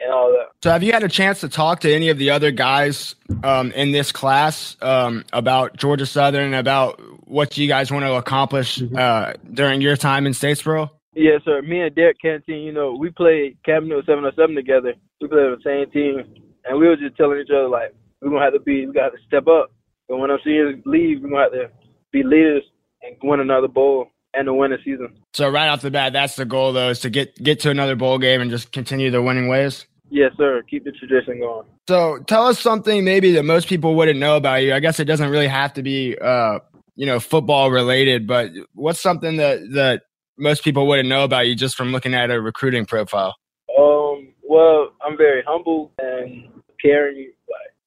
and 0.00 0.12
all 0.12 0.30
that. 0.30 0.48
So 0.62 0.70
have 0.70 0.82
you 0.82 0.92
had 0.92 1.02
a 1.02 1.08
chance 1.08 1.40
to 1.40 1.48
talk 1.48 1.80
to 1.80 1.92
any 1.92 2.08
of 2.08 2.18
the 2.18 2.30
other 2.30 2.50
guys 2.50 3.14
um, 3.42 3.72
in 3.72 3.92
this 3.92 4.12
class 4.12 4.76
um, 4.82 5.24
about 5.32 5.76
Georgia 5.76 6.06
Southern, 6.06 6.54
about 6.54 7.00
what 7.26 7.56
you 7.56 7.68
guys 7.68 7.90
want 7.90 8.04
to 8.04 8.14
accomplish 8.14 8.82
uh, 8.96 9.34
during 9.52 9.80
your 9.80 9.96
time 9.96 10.26
in 10.26 10.32
Statesboro? 10.32 10.90
Yes, 11.14 11.40
sir. 11.44 11.62
Me 11.62 11.80
and 11.80 11.94
Derrick 11.94 12.18
Canteen, 12.20 12.62
you 12.62 12.72
know, 12.72 12.94
we 12.94 13.10
played 13.10 13.56
Cabinet 13.64 14.04
707 14.04 14.54
together. 14.54 14.94
We 15.20 15.28
played 15.28 15.46
on 15.46 15.58
the 15.58 15.64
same 15.64 15.90
team, 15.90 16.42
and 16.66 16.78
we 16.78 16.86
were 16.86 16.96
just 16.96 17.16
telling 17.16 17.40
each 17.40 17.50
other 17.50 17.68
like 17.68 17.94
we're 18.20 18.30
gonna 18.30 18.44
have 18.44 18.52
to 18.52 18.60
be, 18.60 18.86
we 18.86 18.92
got 18.92 19.10
to 19.10 19.18
step 19.26 19.46
up. 19.46 19.72
But 20.08 20.18
when 20.18 20.30
I'm 20.30 20.38
seniors 20.44 20.76
leave, 20.84 21.22
we're 21.22 21.30
gonna 21.30 21.42
have 21.42 21.52
to 21.52 21.70
be 22.12 22.22
leaders 22.22 22.62
and 23.02 23.16
win 23.22 23.40
another 23.40 23.68
bowl 23.68 24.08
and 24.36 24.46
to 24.46 24.54
win 24.54 24.70
the 24.70 24.78
season. 24.84 25.12
So 25.32 25.48
right 25.48 25.68
off 25.68 25.80
the 25.80 25.90
bat, 25.90 26.12
that's 26.12 26.36
the 26.36 26.44
goal, 26.44 26.72
though, 26.72 26.90
is 26.90 27.00
to 27.00 27.10
get 27.10 27.34
get 27.42 27.60
to 27.60 27.70
another 27.70 27.96
bowl 27.96 28.18
game 28.18 28.40
and 28.40 28.50
just 28.50 28.72
continue 28.72 29.10
the 29.10 29.22
winning 29.22 29.48
ways. 29.48 29.86
Yes, 30.10 30.32
sir. 30.36 30.62
Keep 30.70 30.84
the 30.84 30.92
tradition 30.92 31.40
going. 31.40 31.66
So 31.88 32.18
tell 32.26 32.46
us 32.46 32.60
something 32.60 33.04
maybe 33.04 33.32
that 33.32 33.44
most 33.44 33.68
people 33.68 33.96
wouldn't 33.96 34.20
know 34.20 34.36
about 34.36 34.62
you. 34.62 34.72
I 34.72 34.80
guess 34.80 35.00
it 35.00 35.04
doesn't 35.06 35.30
really 35.30 35.48
have 35.48 35.72
to 35.74 35.82
be, 35.82 36.16
uh, 36.16 36.60
you 36.94 37.06
know, 37.06 37.18
football 37.18 37.70
related, 37.70 38.26
but 38.26 38.50
what's 38.74 39.00
something 39.00 39.36
that 39.36 39.58
that 39.72 40.02
most 40.38 40.62
people 40.62 40.86
wouldn't 40.86 41.08
know 41.08 41.24
about 41.24 41.48
you 41.48 41.56
just 41.56 41.76
from 41.76 41.90
looking 41.92 42.14
at 42.14 42.30
a 42.30 42.40
recruiting 42.40 42.86
profile? 42.86 43.34
Um, 43.76 44.32
Well, 44.42 44.92
I'm 45.04 45.16
very 45.16 45.42
humble 45.46 45.92
and 45.98 46.48
caring, 46.80 47.32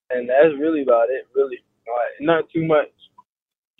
and 0.10 0.28
that's 0.28 0.54
really 0.60 0.82
about 0.82 1.10
it. 1.10 1.26
Really, 1.36 1.58
like, 1.88 2.20
not 2.20 2.50
too 2.54 2.66
much, 2.66 2.90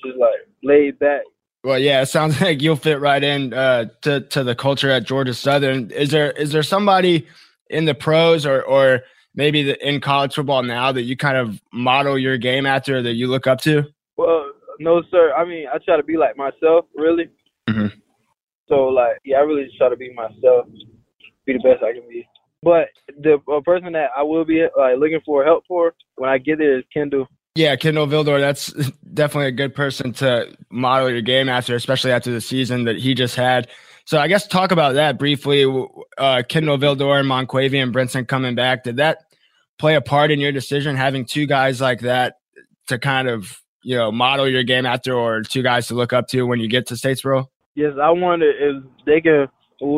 just 0.04 0.18
like 0.18 0.48
laid 0.64 0.98
back. 1.00 1.22
Well, 1.64 1.80
yeah, 1.80 2.02
it 2.02 2.08
sounds 2.08 2.40
like 2.42 2.62
you'll 2.62 2.76
fit 2.76 3.00
right 3.00 3.24
in 3.24 3.54
uh, 3.54 3.86
to 4.02 4.22
to 4.22 4.44
the 4.44 4.56
culture 4.56 4.90
at 4.90 5.04
Georgia 5.04 5.34
Southern. 5.34 5.92
Is 5.92 6.10
there 6.10 6.32
is 6.32 6.52
there 6.52 6.64
somebody 6.64 7.28
in 7.70 7.86
the 7.86 7.94
pros 7.94 8.46
or 8.46 8.62
or 8.64 9.02
maybe 9.36 9.64
the, 9.64 9.88
in 9.88 10.02
college 10.02 10.34
football 10.36 10.64
now 10.64 10.92
that 10.92 11.04
you 11.04 11.16
kind 11.16 11.38
of 11.38 11.62
model 11.72 12.18
your 12.18 12.38
game 12.38 12.66
after 12.66 13.02
that 13.02 13.14
you 13.14 13.28
look 13.28 13.48
up 13.48 13.62
to? 13.62 13.84
Well, 14.18 14.52
no, 14.80 15.02
sir. 15.12 15.34
I 15.36 15.46
mean, 15.46 15.68
I 15.74 15.78
try 15.80 15.98
to 15.98 16.04
be 16.04 16.18
like 16.18 16.38
myself, 16.38 16.86
really. 16.96 17.30
Mhm. 17.70 17.94
So, 18.68 18.88
like, 18.88 19.18
yeah, 19.26 19.38
I 19.38 19.42
really 19.42 19.66
just 19.66 19.78
try 19.78 19.90
to 19.90 19.96
be 19.98 20.14
myself, 20.14 20.68
be 21.46 21.54
the 21.54 21.60
best 21.60 21.84
I 21.84 21.94
can 21.94 22.08
be. 22.08 22.28
But 22.62 22.90
the 23.22 23.40
person 23.66 23.94
that 23.94 24.10
I 24.16 24.24
will 24.24 24.46
be 24.46 24.66
like 24.78 24.98
looking 24.98 25.22
for 25.26 25.44
help 25.44 25.64
for 25.68 25.94
when 26.16 26.30
I 26.30 26.38
get 26.38 26.58
there 26.58 26.78
is 26.78 26.84
Kindle. 26.94 27.28
Yeah, 27.56 27.76
Kindle 27.76 28.08
Vildor, 28.08 28.40
that's 28.40 28.72
definitely 29.14 29.48
a 29.48 29.52
good 29.52 29.76
person 29.76 30.14
to 30.14 30.56
model 30.70 31.10
your 31.10 31.22
game 31.22 31.50
after, 31.50 31.76
especially 31.76 32.12
after 32.12 32.32
the 32.32 32.42
season 32.42 32.86
that 32.86 32.98
he 32.98 33.14
just 33.14 33.36
had. 33.36 33.68
So 34.06 34.18
I 34.18 34.28
guess 34.28 34.48
talk 34.48 34.72
about 34.72 34.96
that 34.96 35.20
briefly. 35.20 35.66
Uh, 36.18 36.42
Kindle 36.48 36.78
Vildor, 36.78 37.20
and 37.20 37.30
Monquavion 37.30 37.94
Brinson 37.94 38.28
coming 38.28 38.56
back. 38.56 38.84
Did 38.84 38.98
that 38.98 39.20
play 39.78 39.96
a 39.96 40.02
part 40.02 40.32
in 40.32 40.40
your 40.40 40.52
decision 40.52 40.96
having 40.96 41.26
two 41.26 41.46
guys 41.46 41.80
like 41.80 42.02
that 42.02 42.38
to 42.88 42.98
kind 42.98 43.28
of 43.28 43.62
you 43.84 43.96
know 43.96 44.12
model 44.12 44.48
your 44.48 44.64
game 44.64 44.86
after, 44.86 45.14
or 45.14 45.42
two 45.42 45.62
guys 45.62 45.88
to 45.88 45.94
look 45.94 46.12
up 46.12 46.28
to 46.30 46.44
when 46.44 46.60
you 46.60 46.68
get 46.68 46.88
to 46.88 46.96
Statesboro? 46.96 47.48
Yes, 47.76 47.94
I 48.02 48.10
wonder 48.10 48.50
if 48.50 48.84
they 49.06 49.22
can 49.22 49.48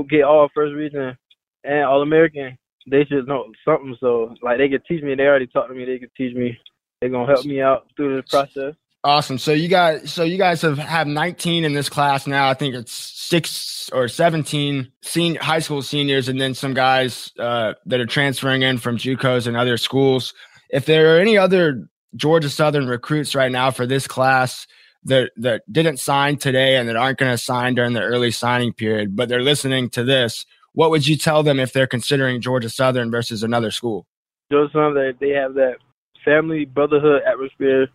get 0.10 0.24
all 0.24 0.50
first 0.54 0.74
region 0.74 1.18
and 1.64 1.84
all 1.86 2.02
American. 2.02 2.58
They 2.90 3.06
should 3.06 3.28
know 3.28 3.46
something. 3.64 3.96
So 4.00 4.36
like 4.42 4.58
they 4.58 4.68
could 4.68 4.84
teach 4.86 5.04
me. 5.04 5.16
They 5.16 5.24
already 5.24 5.48
taught 5.48 5.68
to 5.68 5.74
me. 5.74 5.86
They 5.86 6.00
could 6.00 6.14
teach 6.18 6.36
me. 6.36 6.58
They're 7.02 7.10
gonna 7.10 7.26
help 7.26 7.46
me 7.46 7.62
out 7.62 7.88
through 7.98 8.22
this 8.22 8.30
process. 8.30 8.76
Awesome. 9.04 9.40
So 9.40 9.52
you 9.52 9.68
guys, 9.68 10.14
so 10.14 10.24
you 10.24 10.38
guys 10.38 10.62
have 10.62 10.78
have 10.78 11.08
19 11.08 11.66
in 11.66 11.74
this 11.74 11.90
class 11.90 12.28
now. 12.28 12.48
I 12.50 12.54
think 12.54 12.76
it's 12.76 12.94
six 12.94 13.90
or 13.92 14.08
17 14.08 14.92
senior 15.02 15.42
high 15.42 15.60
school 15.60 15.82
seniors, 15.82 16.30
and 16.30 16.40
then 16.40 16.54
some 16.54 16.76
guys 16.76 17.32
uh, 17.40 17.74
that 17.88 18.00
are 18.00 18.06
transferring 18.06 18.62
in 18.62 18.78
from 18.78 18.98
JUCOs 18.98 19.48
and 19.48 19.58
other 19.58 19.78
schools. 19.78 20.36
If 20.70 20.86
there 20.86 21.16
are 21.16 21.20
any 21.20 21.36
other 21.36 21.90
Georgia 22.16 22.50
Southern 22.50 22.88
recruits 22.88 23.34
right 23.34 23.52
now 23.52 23.72
for 23.72 23.88
this 23.88 24.06
class 24.06 24.68
that 25.06 25.32
that 25.38 25.64
didn't 25.72 25.98
sign 25.98 26.38
today 26.38 26.78
and 26.78 26.88
that 26.88 26.96
aren't 26.96 27.18
going 27.18 27.32
to 27.32 27.38
sign 27.38 27.74
during 27.74 27.94
the 27.94 28.02
early 28.02 28.30
signing 28.30 28.72
period, 28.72 29.16
but 29.16 29.30
they're 29.30 29.42
listening 29.42 29.90
to 29.90 30.04
this, 30.04 30.46
what 30.74 30.92
would 30.92 31.08
you 31.08 31.18
tell 31.18 31.42
them 31.42 31.60
if 31.60 31.74
they're 31.74 31.88
considering 31.88 32.40
Georgia 32.40 32.70
Southern 32.70 33.10
versus 33.10 33.42
another 33.42 33.72
school? 33.72 34.06
Something 34.52 34.94
that 34.94 35.16
they 35.20 35.30
have 35.30 35.56
that 35.56 35.78
family 36.24 36.66
brotherhood 36.66 37.22
atmosphere. 37.28 37.88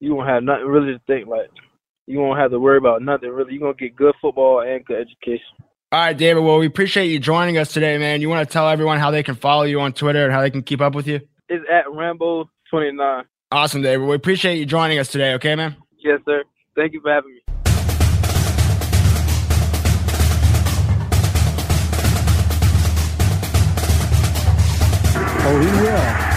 You 0.00 0.14
won't 0.14 0.28
have 0.28 0.42
nothing 0.42 0.66
really 0.66 0.92
to 0.92 1.00
think 1.06 1.28
like. 1.28 1.50
You 2.06 2.18
won't 2.18 2.38
have 2.38 2.50
to 2.50 2.58
worry 2.58 2.78
about 2.78 3.02
nothing 3.02 3.30
really. 3.30 3.54
You're 3.54 3.60
gonna 3.60 3.74
get 3.74 3.94
good 3.94 4.14
football 4.20 4.60
and 4.60 4.84
good 4.84 4.98
education. 5.00 5.46
All 5.92 6.00
right, 6.00 6.16
David. 6.16 6.42
Well, 6.42 6.58
we 6.58 6.66
appreciate 6.66 7.06
you 7.08 7.18
joining 7.18 7.58
us 7.58 7.72
today, 7.72 7.98
man. 7.98 8.20
You 8.20 8.28
want 8.28 8.48
to 8.48 8.52
tell 8.52 8.68
everyone 8.68 8.98
how 8.98 9.10
they 9.10 9.22
can 9.22 9.34
follow 9.34 9.64
you 9.64 9.80
on 9.80 9.92
Twitter 9.92 10.24
and 10.24 10.32
how 10.32 10.40
they 10.40 10.50
can 10.50 10.62
keep 10.62 10.80
up 10.80 10.94
with 10.94 11.06
you? 11.06 11.20
It's 11.48 11.64
at 11.70 11.90
Rambo 11.92 12.48
twenty 12.70 12.92
nine. 12.92 13.24
Awesome, 13.50 13.82
David. 13.82 14.06
We 14.06 14.14
appreciate 14.14 14.56
you 14.56 14.64
joining 14.66 14.98
us 14.98 15.08
today. 15.08 15.34
Okay, 15.34 15.54
man. 15.54 15.76
Yes, 15.98 16.20
sir. 16.24 16.42
Thank 16.74 16.94
you 16.94 17.00
for 17.02 17.12
having 17.12 17.34
me. 17.34 17.40
Oh, 25.44 25.60
he 25.60 25.66
will. 25.82 26.31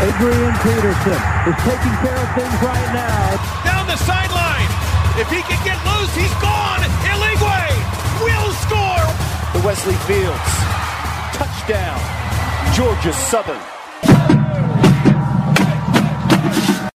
Adrian 0.00 0.54
Peterson 0.64 1.20
is 1.44 1.56
taking 1.60 1.94
care 2.00 2.16
of 2.16 2.32
things 2.32 2.56
right 2.64 2.90
now. 2.96 3.36
Down 3.68 3.86
the 3.86 3.96
sideline. 3.96 4.70
If 5.20 5.28
he 5.28 5.42
can 5.42 5.60
get 5.62 5.76
loose, 5.84 6.14
he's 6.16 6.32
gone. 6.40 6.80
Illigwe 7.04 7.60
will 8.24 8.50
score. 8.64 9.04
The 9.52 9.60
Wesley 9.66 9.96
Fields. 10.08 10.52
Touchdown. 11.36 12.00
Georgia 12.74 13.12
Southern. 13.12 13.79